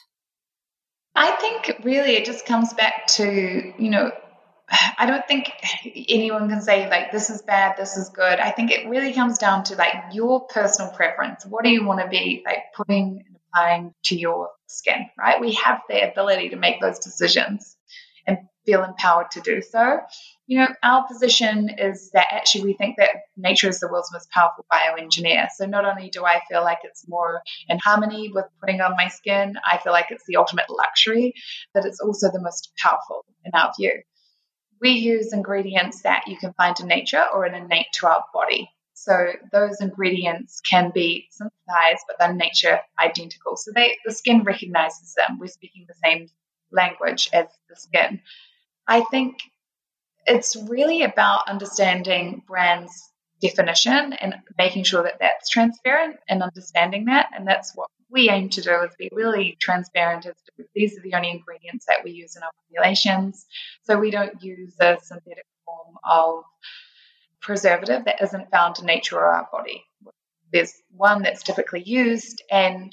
I 1.14 1.32
think 1.32 1.84
really 1.84 2.16
it 2.16 2.24
just 2.24 2.46
comes 2.46 2.72
back 2.72 3.06
to, 3.08 3.72
you 3.78 3.90
know, 3.90 4.10
I 4.98 5.06
don't 5.06 5.26
think 5.28 5.52
anyone 6.08 6.48
can 6.48 6.62
say 6.62 6.88
like 6.88 7.12
this 7.12 7.28
is 7.28 7.42
bad, 7.42 7.76
this 7.76 7.96
is 7.96 8.08
good. 8.08 8.40
I 8.40 8.50
think 8.50 8.70
it 8.70 8.88
really 8.88 9.12
comes 9.12 9.38
down 9.38 9.64
to 9.64 9.76
like 9.76 9.94
your 10.12 10.46
personal 10.46 10.90
preference. 10.92 11.44
What 11.44 11.64
do 11.64 11.70
you 11.70 11.84
want 11.84 12.00
to 12.00 12.08
be 12.08 12.42
like 12.44 12.72
putting 12.74 13.24
applying 13.54 13.92
to 14.04 14.16
your 14.16 14.50
skin, 14.66 15.06
right? 15.18 15.40
We 15.40 15.54
have 15.54 15.80
the 15.88 16.10
ability 16.10 16.50
to 16.50 16.56
make 16.56 16.80
those 16.80 16.98
decisions 16.98 17.76
and 18.26 18.38
feel 18.66 18.82
empowered 18.82 19.30
to 19.32 19.40
do 19.40 19.60
so. 19.62 20.00
You 20.46 20.60
know, 20.60 20.68
our 20.82 21.06
position 21.06 21.70
is 21.78 22.10
that 22.12 22.28
actually 22.30 22.64
we 22.64 22.74
think 22.74 22.96
that 22.96 23.10
nature 23.36 23.68
is 23.68 23.80
the 23.80 23.88
world's 23.88 24.12
most 24.12 24.30
powerful 24.30 24.64
bioengineer. 24.72 25.48
So 25.54 25.66
not 25.66 25.84
only 25.84 26.10
do 26.10 26.24
I 26.24 26.40
feel 26.50 26.62
like 26.62 26.78
it's 26.82 27.06
more 27.08 27.42
in 27.68 27.78
harmony 27.78 28.30
with 28.34 28.46
putting 28.60 28.80
on 28.80 28.96
my 28.96 29.08
skin, 29.08 29.54
I 29.64 29.78
feel 29.78 29.92
like 29.92 30.06
it's 30.10 30.24
the 30.26 30.36
ultimate 30.36 30.66
luxury, 30.70 31.34
but 31.72 31.84
it's 31.84 32.00
also 32.00 32.30
the 32.30 32.40
most 32.40 32.72
powerful 32.78 33.24
in 33.44 33.52
our 33.54 33.72
view. 33.78 33.92
We 34.80 34.90
use 34.90 35.32
ingredients 35.32 36.02
that 36.02 36.24
you 36.26 36.36
can 36.36 36.52
find 36.54 36.78
in 36.80 36.88
nature 36.88 37.24
or 37.32 37.46
in 37.46 37.54
innate 37.54 37.86
to 37.94 38.06
our 38.06 38.24
body. 38.34 38.68
So 39.04 39.32
those 39.52 39.80
ingredients 39.82 40.62
can 40.62 40.90
be 40.94 41.28
synthesized, 41.30 42.04
but 42.06 42.16
they're 42.18 42.32
nature 42.32 42.80
identical. 42.98 43.56
So 43.56 43.70
they, 43.74 43.98
the 44.04 44.12
skin 44.12 44.44
recognizes 44.44 45.14
them. 45.14 45.38
We're 45.38 45.48
speaking 45.48 45.84
the 45.86 45.94
same 46.02 46.28
language 46.72 47.28
as 47.32 47.46
the 47.68 47.76
skin. 47.76 48.20
I 48.86 49.02
think 49.02 49.36
it's 50.26 50.56
really 50.56 51.02
about 51.02 51.48
understanding 51.48 52.42
brands' 52.46 53.10
definition 53.42 54.14
and 54.14 54.36
making 54.56 54.84
sure 54.84 55.02
that 55.02 55.18
that's 55.20 55.50
transparent 55.50 56.16
and 56.26 56.42
understanding 56.42 57.04
that. 57.06 57.28
And 57.36 57.46
that's 57.46 57.72
what 57.74 57.88
we 58.10 58.30
aim 58.30 58.48
to 58.50 58.62
do 58.62 58.70
is 58.84 58.94
be 58.98 59.10
really 59.12 59.58
transparent 59.60 60.24
as 60.24 60.34
to 60.34 60.64
these 60.74 60.96
are 60.96 61.02
the 61.02 61.14
only 61.14 61.30
ingredients 61.30 61.84
that 61.88 62.04
we 62.04 62.12
use 62.12 62.36
in 62.36 62.42
our 62.42 62.50
formulations. 62.68 63.44
So 63.82 63.98
we 63.98 64.10
don't 64.10 64.42
use 64.42 64.74
a 64.80 64.96
synthetic 65.02 65.44
form 65.66 65.96
of 66.08 66.44
preservative 67.44 68.06
that 68.06 68.22
isn't 68.22 68.50
found 68.50 68.78
in 68.80 68.86
nature 68.86 69.16
or 69.16 69.26
our 69.26 69.48
body. 69.52 69.84
There's 70.52 70.72
one 70.90 71.22
that's 71.22 71.42
typically 71.42 71.82
used 71.82 72.42
and 72.50 72.92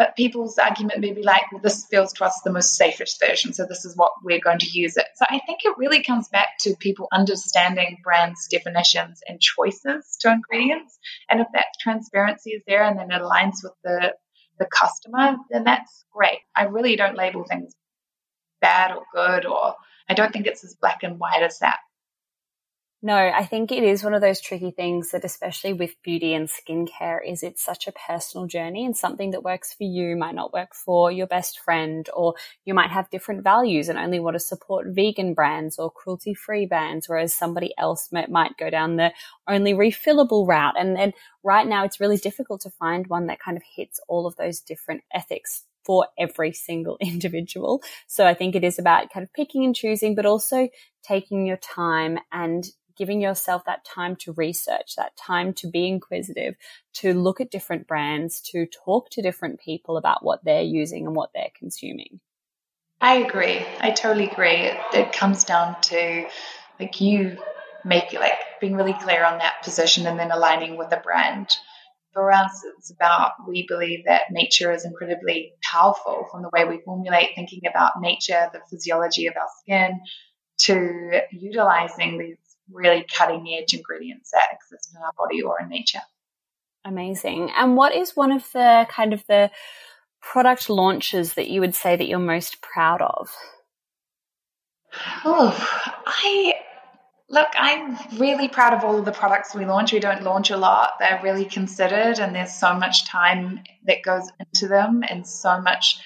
but 0.00 0.16
people's 0.16 0.56
argument 0.56 1.00
may 1.00 1.12
be 1.12 1.22
like, 1.22 1.52
well, 1.52 1.60
this 1.60 1.84
feels 1.90 2.14
to 2.14 2.24
us 2.24 2.40
the 2.42 2.50
most 2.50 2.74
safest 2.74 3.20
version, 3.20 3.52
so 3.52 3.66
this 3.66 3.84
is 3.84 3.94
what 3.94 4.12
we're 4.24 4.40
going 4.40 4.60
to 4.60 4.70
use 4.70 4.96
it. 4.96 5.04
So 5.16 5.26
I 5.28 5.40
think 5.40 5.60
it 5.62 5.76
really 5.76 6.02
comes 6.02 6.26
back 6.30 6.56
to 6.60 6.74
people 6.74 7.06
understanding 7.12 7.98
brands' 8.02 8.48
definitions 8.48 9.20
and 9.28 9.38
choices 9.42 10.16
to 10.20 10.32
ingredients. 10.32 10.98
And 11.28 11.42
if 11.42 11.48
that 11.52 11.66
transparency 11.82 12.52
is 12.52 12.62
there 12.66 12.82
and 12.82 12.98
then 12.98 13.10
it 13.10 13.20
aligns 13.20 13.62
with 13.62 13.74
the, 13.84 14.14
the 14.58 14.64
customer, 14.64 15.36
then 15.50 15.64
that's 15.64 16.06
great. 16.14 16.38
I 16.56 16.64
really 16.64 16.96
don't 16.96 17.18
label 17.18 17.44
things 17.44 17.74
bad 18.62 18.92
or 18.96 19.02
good, 19.12 19.44
or 19.44 19.74
I 20.08 20.14
don't 20.14 20.32
think 20.32 20.46
it's 20.46 20.64
as 20.64 20.76
black 20.80 21.02
and 21.02 21.18
white 21.18 21.42
as 21.42 21.58
that. 21.58 21.76
No, 23.02 23.16
I 23.16 23.46
think 23.46 23.72
it 23.72 23.82
is 23.82 24.04
one 24.04 24.12
of 24.12 24.20
those 24.20 24.42
tricky 24.42 24.72
things 24.72 25.12
that, 25.12 25.24
especially 25.24 25.72
with 25.72 25.94
beauty 26.02 26.34
and 26.34 26.50
skincare, 26.50 27.18
is 27.26 27.42
it's 27.42 27.64
such 27.64 27.88
a 27.88 27.92
personal 27.92 28.46
journey 28.46 28.84
and 28.84 28.94
something 28.94 29.30
that 29.30 29.42
works 29.42 29.72
for 29.72 29.84
you 29.84 30.16
might 30.16 30.34
not 30.34 30.52
work 30.52 30.74
for 30.74 31.10
your 31.10 31.26
best 31.26 31.60
friend, 31.60 32.10
or 32.12 32.34
you 32.66 32.74
might 32.74 32.90
have 32.90 33.08
different 33.08 33.42
values 33.42 33.88
and 33.88 33.98
only 33.98 34.20
want 34.20 34.34
to 34.34 34.40
support 34.40 34.88
vegan 34.88 35.32
brands 35.32 35.78
or 35.78 35.90
cruelty 35.90 36.34
free 36.34 36.66
brands, 36.66 37.08
whereas 37.08 37.32
somebody 37.32 37.72
else 37.78 38.10
might, 38.12 38.30
might 38.30 38.58
go 38.58 38.68
down 38.68 38.96
the 38.96 39.12
only 39.48 39.72
refillable 39.72 40.46
route. 40.46 40.74
And 40.78 40.94
then 40.94 41.14
right 41.42 41.66
now 41.66 41.84
it's 41.84 42.00
really 42.00 42.18
difficult 42.18 42.60
to 42.62 42.70
find 42.70 43.06
one 43.06 43.28
that 43.28 43.40
kind 43.40 43.56
of 43.56 43.62
hits 43.76 43.98
all 44.08 44.26
of 44.26 44.36
those 44.36 44.60
different 44.60 45.04
ethics 45.14 45.64
for 45.86 46.06
every 46.18 46.52
single 46.52 46.98
individual. 47.00 47.82
So 48.06 48.26
I 48.26 48.34
think 48.34 48.54
it 48.54 48.62
is 48.62 48.78
about 48.78 49.10
kind 49.10 49.24
of 49.24 49.32
picking 49.32 49.64
and 49.64 49.74
choosing, 49.74 50.14
but 50.14 50.26
also 50.26 50.68
taking 51.02 51.46
your 51.46 51.56
time 51.56 52.18
and 52.30 52.66
giving 52.96 53.20
yourself 53.20 53.64
that 53.64 53.84
time 53.84 54.16
to 54.16 54.32
research, 54.32 54.96
that 54.96 55.16
time 55.16 55.52
to 55.54 55.68
be 55.68 55.88
inquisitive, 55.88 56.54
to 56.94 57.14
look 57.14 57.40
at 57.40 57.50
different 57.50 57.86
brands, 57.86 58.40
to 58.40 58.66
talk 58.66 59.10
to 59.10 59.22
different 59.22 59.60
people 59.60 59.96
about 59.96 60.24
what 60.24 60.44
they're 60.44 60.62
using 60.62 61.06
and 61.06 61.14
what 61.14 61.30
they're 61.34 61.52
consuming. 61.58 62.20
I 63.00 63.16
agree. 63.16 63.64
I 63.80 63.90
totally 63.92 64.28
agree. 64.28 64.56
It, 64.56 64.76
it 64.92 65.12
comes 65.12 65.44
down 65.44 65.80
to 65.82 66.26
like 66.78 67.00
you 67.00 67.38
make 67.84 68.12
like 68.12 68.32
being 68.60 68.76
really 68.76 68.92
clear 68.92 69.24
on 69.24 69.38
that 69.38 69.62
position 69.62 70.06
and 70.06 70.18
then 70.18 70.30
aligning 70.30 70.76
with 70.76 70.90
the 70.90 70.98
brand. 70.98 71.48
For 72.12 72.32
us, 72.32 72.64
it's 72.76 72.90
about 72.90 73.32
we 73.46 73.66
believe 73.68 74.04
that 74.06 74.32
nature 74.32 74.72
is 74.72 74.84
incredibly 74.84 75.52
powerful 75.62 76.26
from 76.30 76.42
the 76.42 76.50
way 76.52 76.64
we 76.64 76.80
formulate, 76.84 77.30
thinking 77.34 77.62
about 77.70 78.00
nature, 78.00 78.50
the 78.52 78.60
physiology 78.68 79.28
of 79.28 79.34
our 79.36 79.46
skin, 79.60 80.00
to 80.62 81.20
utilizing 81.30 82.18
these 82.18 82.36
really 82.72 83.04
cutting 83.16 83.46
edge 83.52 83.74
ingredients 83.74 84.30
that 84.32 84.48
exist 84.52 84.94
in 84.94 85.02
our 85.02 85.12
body 85.16 85.42
or 85.42 85.60
in 85.60 85.68
nature. 85.68 86.00
Amazing. 86.84 87.50
And 87.56 87.76
what 87.76 87.94
is 87.94 88.16
one 88.16 88.32
of 88.32 88.50
the 88.52 88.86
kind 88.90 89.12
of 89.12 89.22
the 89.28 89.50
product 90.22 90.70
launches 90.70 91.34
that 91.34 91.48
you 91.48 91.60
would 91.60 91.74
say 91.74 91.96
that 91.96 92.06
you're 92.06 92.18
most 92.18 92.62
proud 92.62 93.02
of? 93.02 93.30
Oh, 95.24 95.56
I 96.06 96.54
look, 97.28 97.48
I'm 97.54 97.96
really 98.18 98.48
proud 98.48 98.74
of 98.74 98.84
all 98.84 98.98
of 98.98 99.04
the 99.04 99.12
products 99.12 99.54
we 99.54 99.64
launch. 99.64 99.92
We 99.92 100.00
don't 100.00 100.22
launch 100.22 100.50
a 100.50 100.56
lot. 100.56 100.92
They're 100.98 101.20
really 101.22 101.44
considered 101.44 102.18
and 102.18 102.34
there's 102.34 102.52
so 102.52 102.74
much 102.74 103.06
time 103.06 103.60
that 103.84 104.02
goes 104.02 104.28
into 104.38 104.68
them 104.68 105.04
and 105.08 105.26
so 105.26 105.60
much 105.60 106.00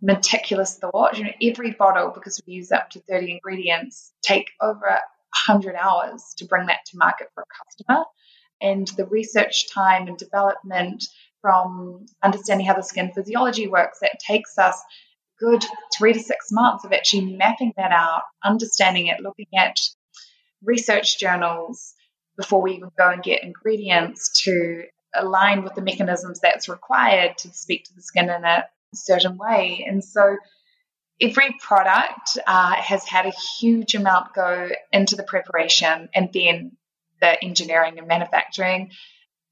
meticulous 0.00 0.78
thought. 0.78 1.18
You 1.18 1.24
know, 1.24 1.32
every 1.42 1.72
bottle, 1.72 2.12
because 2.14 2.40
we 2.46 2.54
use 2.54 2.72
up 2.72 2.90
to 2.90 3.00
30 3.00 3.32
ingredients, 3.32 4.12
take 4.22 4.50
over 4.60 4.98
100 5.46 5.74
hours 5.76 6.34
to 6.38 6.44
bring 6.44 6.66
that 6.66 6.80
to 6.86 6.98
market 6.98 7.28
for 7.34 7.42
a 7.42 7.64
customer. 7.64 8.04
And 8.60 8.88
the 8.88 9.06
research 9.06 9.72
time 9.72 10.06
and 10.06 10.16
development 10.18 11.04
from 11.40 12.06
understanding 12.22 12.66
how 12.66 12.74
the 12.74 12.82
skin 12.82 13.12
physiology 13.14 13.66
works, 13.66 14.00
that 14.00 14.18
takes 14.24 14.58
us 14.58 14.80
good 15.38 15.64
three 15.96 16.12
to 16.12 16.20
six 16.20 16.52
months 16.52 16.84
of 16.84 16.92
actually 16.92 17.36
mapping 17.36 17.72
that 17.76 17.92
out, 17.92 18.22
understanding 18.44 19.06
it, 19.06 19.20
looking 19.20 19.46
at 19.56 19.80
research 20.62 21.18
journals 21.18 21.94
before 22.36 22.60
we 22.60 22.72
even 22.72 22.90
go 22.98 23.08
and 23.08 23.22
get 23.22 23.42
ingredients 23.42 24.42
to 24.44 24.84
align 25.14 25.64
with 25.64 25.74
the 25.74 25.82
mechanisms 25.82 26.40
that's 26.40 26.68
required 26.68 27.36
to 27.38 27.48
speak 27.52 27.84
to 27.84 27.94
the 27.94 28.02
skin 28.02 28.30
in 28.30 28.44
a 28.44 28.64
certain 28.94 29.36
way. 29.36 29.84
And 29.88 30.04
so 30.04 30.36
every 31.20 31.54
product 31.60 32.38
uh, 32.46 32.74
has 32.74 33.04
had 33.04 33.26
a 33.26 33.32
huge 33.58 33.94
amount 33.94 34.34
go 34.34 34.70
into 34.92 35.16
the 35.16 35.22
preparation 35.22 36.08
and 36.14 36.30
then 36.32 36.72
the 37.20 37.42
engineering 37.42 37.98
and 37.98 38.08
manufacturing. 38.08 38.90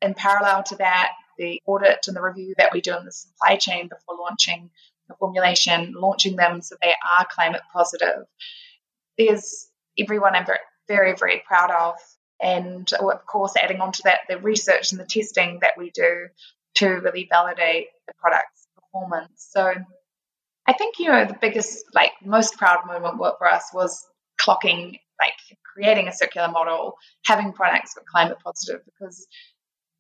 In 0.01 0.15
parallel 0.15 0.63
to 0.65 0.77
that, 0.77 1.13
the 1.37 1.61
audit 1.67 2.07
and 2.09 2.17
the 2.17 2.23
review 2.23 2.55
that 2.59 2.73
we 2.73 2.81
do 2.81 2.97
in 2.97 3.05
the 3.05 3.13
supply 3.13 3.57
chain 3.57 3.89
before 3.89 4.17
launching 4.19 4.71
the 5.09 5.15
formulation, 5.15 5.95
launching 5.97 6.37
them 6.37 6.61
so 6.61 6.77
they 6.81 6.93
are 7.19 7.27
climate 7.31 7.63
positive. 7.73 8.25
There's 9.17 9.69
everyone 9.99 10.35
I'm 10.35 10.47
very, 10.47 10.59
very, 10.89 11.15
very 11.15 11.43
proud 11.47 11.71
of. 11.71 11.95
And 12.41 12.91
of 12.93 13.27
course, 13.27 13.55
adding 13.61 13.81
on 13.81 13.93
to 13.93 14.03
that, 14.05 14.21
the 14.29 14.39
research 14.39 14.93
and 14.93 15.01
the 15.01 15.05
testing 15.05 15.59
that 15.63 15.73
we 15.77 15.91
do 15.91 16.29
to 16.77 16.89
really 16.89 17.27
validate 17.31 17.89
the 18.07 18.15
product's 18.21 18.69
performance. 18.77 19.49
So 19.51 19.75
I 20.69 20.75
think, 20.75 20.99
you 20.99 21.11
know, 21.11 21.25
the 21.25 21.39
biggest, 21.41 21.87
like, 21.95 22.13
most 22.23 22.59
proud 22.59 22.87
moment 22.87 23.17
for 23.17 23.49
us 23.49 23.71
was 23.73 24.07
clocking, 24.39 25.01
like, 25.19 25.33
creating 25.75 26.09
a 26.09 26.13
circular 26.13 26.49
model, 26.49 26.97
having 27.25 27.55
products 27.55 27.95
that 27.95 28.05
climate 28.07 28.37
positive 28.45 28.83
because 28.85 29.27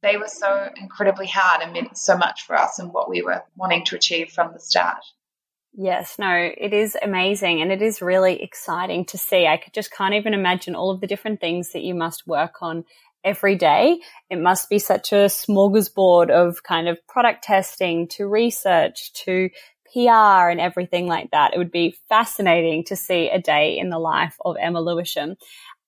they 0.02 0.18
were 0.18 0.28
so 0.28 0.68
incredibly 0.76 1.26
hard 1.26 1.62
and 1.62 1.72
meant 1.72 1.96
so 1.96 2.18
much 2.18 2.42
for 2.42 2.54
us 2.54 2.78
and 2.78 2.92
what 2.92 3.09
we 3.09 3.22
were 3.22 3.42
wanting 3.57 3.85
to 3.87 3.96
achieve 3.96 4.28
from 4.31 4.52
the 4.52 4.61
start. 4.61 4.98
Yes, 5.72 6.18
no, 6.18 6.33
it 6.33 6.74
is 6.74 6.96
amazing 7.02 7.62
and 7.62 7.72
it 7.72 7.81
is 7.81 8.02
really 8.02 8.42
exciting 8.42 9.07
to 9.07 9.18
see. 9.18 9.46
I 9.46 9.61
just 9.72 9.90
can't 9.90 10.14
even 10.14 10.35
imagine 10.35 10.74
all 10.74 10.90
of 10.90 11.00
the 11.00 11.07
different 11.07 11.40
things 11.40 11.72
that 11.72 11.83
you 11.83 11.94
must 11.94 12.26
work 12.26 12.57
on 12.61 12.85
every 13.24 13.57
day. 13.57 14.00
It 14.31 14.38
must 14.38 14.70
be 14.70 14.78
such 14.78 15.12
a 15.12 15.26
smorgasbord 15.26 16.31
of 16.31 16.62
kind 16.62 16.88
of 16.88 16.98
product 17.07 17.44
testing 17.44 18.09
to 18.09 18.26
research 18.26 19.12
to 19.24 19.50
PR 19.92 20.51
and 20.51 20.61
everything 20.61 21.07
like 21.07 21.31
that. 21.31 21.55
It 21.55 21.59
would 21.59 21.72
be 21.72 21.96
fascinating 22.09 22.85
to 22.85 22.96
see 22.96 23.29
a 23.29 23.40
day 23.40 23.79
in 23.79 23.90
the 23.90 23.98
life 23.98 24.37
of 24.44 24.57
Emma 24.61 24.81
Lewisham. 24.81 25.37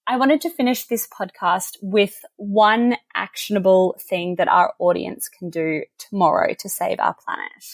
I 0.06 0.16
wanted 0.16 0.40
to 0.40 0.50
finish 0.50 0.86
this 0.86 1.06
podcast 1.06 1.76
with 1.82 2.24
one 2.36 2.96
actionable 3.14 3.96
thing 4.00 4.36
that 4.36 4.48
our 4.48 4.74
audience 4.78 5.28
can 5.28 5.50
do 5.50 5.82
tomorrow 5.98 6.54
to 6.58 6.68
save 6.68 6.98
our 6.98 7.14
planet. 7.14 7.64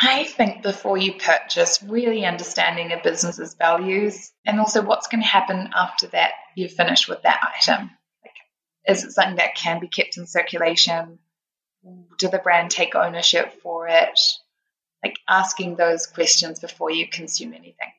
I 0.00 0.24
think 0.24 0.62
before 0.62 0.96
you 0.96 1.14
purchase, 1.14 1.82
really 1.82 2.24
understanding 2.24 2.92
a 2.92 3.02
business's 3.02 3.54
values 3.54 4.32
and 4.46 4.60
also 4.60 4.80
what's 4.80 5.08
going 5.08 5.22
to 5.22 5.26
happen 5.26 5.70
after 5.74 6.06
that 6.08 6.32
you've 6.54 6.72
finished 6.72 7.08
with 7.08 7.22
that 7.22 7.40
item. 7.42 7.90
Like, 8.24 8.34
is 8.86 9.04
it 9.04 9.10
something 9.10 9.36
that 9.36 9.56
can 9.56 9.80
be 9.80 9.88
kept 9.88 10.16
in 10.16 10.26
circulation? 10.26 11.18
Do 12.18 12.28
the 12.28 12.38
brand 12.38 12.70
take 12.70 12.94
ownership 12.94 13.60
for 13.60 13.88
it? 13.88 14.18
Like 15.02 15.16
asking 15.28 15.76
those 15.76 16.06
questions 16.06 16.58
before 16.58 16.90
you 16.90 17.08
consume 17.08 17.52
anything. 17.52 17.92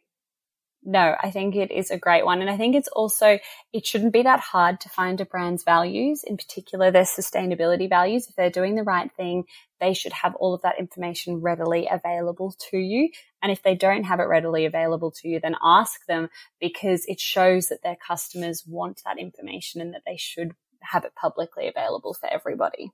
No, 0.84 1.14
I 1.22 1.30
think 1.30 1.56
it 1.56 1.72
is 1.72 1.92
a 1.92 1.98
great 1.98 2.26
one. 2.26 2.40
And 2.42 2.50
I 2.50 2.56
think 2.56 2.74
it's 2.74 2.88
also, 2.88 3.38
it 3.74 3.86
shouldn't 3.86 4.14
be 4.14 4.24
that 4.24 4.40
hard 4.40 4.80
to 4.82 4.90
find 4.90 5.20
a 5.20 5.26
brand's 5.26 5.64
values, 5.64 6.24
in 6.24 6.38
particular 6.38 6.90
their 6.90 7.04
sustainability 7.04 7.90
values. 7.90 8.28
If 8.30 8.36
they're 8.36 8.50
doing 8.50 8.76
the 8.76 8.84
right 8.84 9.12
thing, 9.12 9.44
they 9.82 9.94
should 9.94 10.14
have 10.14 10.36
all 10.36 10.54
of 10.54 10.62
that 10.62 10.80
information 10.80 11.42
readily 11.42 11.90
available 11.92 12.56
to 12.72 12.78
you. 12.78 13.10
And 13.44 13.52
if 13.52 13.62
they 13.62 13.76
don't 13.76 14.06
have 14.06 14.22
it 14.22 14.24
readily 14.24 14.66
available 14.66 15.12
to 15.12 15.28
you, 15.28 15.42
then 15.42 15.56
ask 15.62 16.06
them 16.06 16.30
because 16.62 17.06
it 17.08 17.20
shows 17.20 17.68
that 17.68 17.84
their 17.84 17.98
customers 17.98 18.64
want 18.66 19.02
that 19.04 19.20
information 19.20 19.82
and 19.82 19.94
that 19.94 20.04
they 20.06 20.18
should 20.18 20.54
have 20.82 21.04
it 21.04 21.14
publicly 21.14 21.68
available 21.68 22.14
for 22.14 22.32
everybody. 22.32 22.92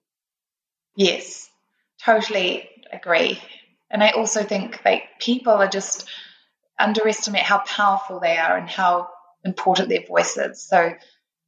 Yes, 0.96 1.50
totally 2.04 2.68
agree. 2.92 3.40
And 3.96 4.04
I 4.04 4.10
also 4.10 4.44
think 4.44 4.82
like 4.84 5.04
people 5.20 5.54
are 5.54 5.70
just 5.70 6.06
underestimate 6.78 7.44
how 7.44 7.60
powerful 7.60 8.20
they 8.20 8.36
are 8.36 8.58
and 8.58 8.70
how 8.70 9.08
important 9.46 9.88
their 9.88 10.06
voice 10.06 10.36
is. 10.36 10.62
So 10.62 10.96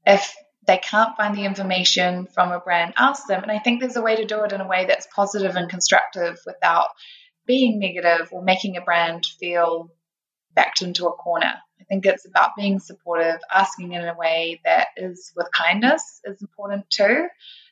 if 0.06 0.34
they 0.66 0.78
can't 0.78 1.18
find 1.18 1.36
the 1.36 1.44
information 1.44 2.26
from 2.26 2.54
a 2.54 2.62
brand, 2.62 2.94
ask 2.96 3.28
them. 3.28 3.44
And 3.44 3.52
I 3.52 3.60
think 3.60 3.82
there's 3.82 3.98
a 3.98 4.02
way 4.02 4.16
to 4.16 4.24
do 4.24 4.46
it 4.46 4.54
in 4.54 4.62
a 4.62 4.68
way 4.68 4.86
that's 4.86 5.10
positive 5.14 5.58
and 5.58 5.70
constructive 5.70 6.40
without 6.46 6.88
being 7.46 7.80
negative 7.80 8.30
or 8.32 8.42
making 8.42 8.78
a 8.78 8.82
brand 8.82 9.26
feel 9.26 9.92
backed 10.54 10.82
into 10.82 11.08
a 11.08 11.12
corner. 11.12 11.54
I 11.82 11.84
think 11.84 12.06
it's 12.06 12.26
about 12.26 12.56
being 12.56 12.80
supportive, 12.80 13.42
asking 13.54 13.92
in 13.92 14.08
a 14.08 14.16
way 14.16 14.62
that 14.64 14.88
is 14.96 15.34
with 15.36 15.50
kindness 15.52 16.22
is 16.24 16.42
important 16.42 16.90
too, 16.90 17.28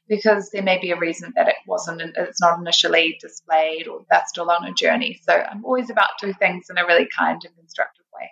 because 0.08 0.50
there 0.52 0.64
may 0.64 0.80
be 0.80 0.92
a 0.92 0.98
reason 0.98 1.34
that 1.36 1.48
it 1.48 1.56
wasn't, 1.68 2.02
it's 2.02 2.42
not 2.42 2.60
initially 2.60 3.18
displayed 3.22 3.88
or 3.88 4.06
they're 4.10 4.24
still 4.28 4.50
on 4.52 4.66
a 4.66 4.74
journey. 4.74 5.20
So 5.24 5.34
I'm 5.34 5.66
always 5.66 5.90
about 5.90 6.10
do 6.22 6.34
things 6.34 6.68
in 6.70 6.78
a 6.78 6.86
really 6.86 7.08
kind 7.18 7.42
and 7.44 7.56
constructive 7.56 8.06
way. 8.14 8.32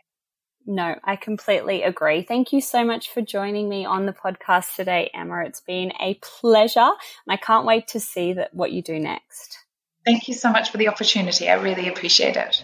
No, 0.65 0.95
I 1.03 1.15
completely 1.15 1.83
agree. 1.83 2.21
Thank 2.21 2.53
you 2.53 2.62
so 2.62 2.86
much 2.86 3.12
for 3.12 3.21
joining 3.21 3.67
me 3.67 3.86
on 3.86 4.05
the 4.05 4.13
podcast 4.13 4.75
today, 4.75 5.12
Emma. 5.13 5.43
It's 5.45 5.62
been 5.62 5.91
a 5.99 6.13
pleasure, 6.15 6.79
and 6.79 7.29
I 7.29 7.38
can't 7.38 7.65
wait 7.65 7.89
to 7.89 7.99
see 7.99 8.33
that 8.33 8.53
what 8.53 8.71
you 8.71 8.81
do 8.81 8.97
next. 8.97 9.57
Thank 10.05 10.27
you 10.27 10.33
so 10.33 10.51
much 10.51 10.69
for 10.69 10.77
the 10.77 10.88
opportunity. 10.88 11.49
I 11.49 11.55
really 11.55 11.89
appreciate 11.89 12.38
it. 12.38 12.63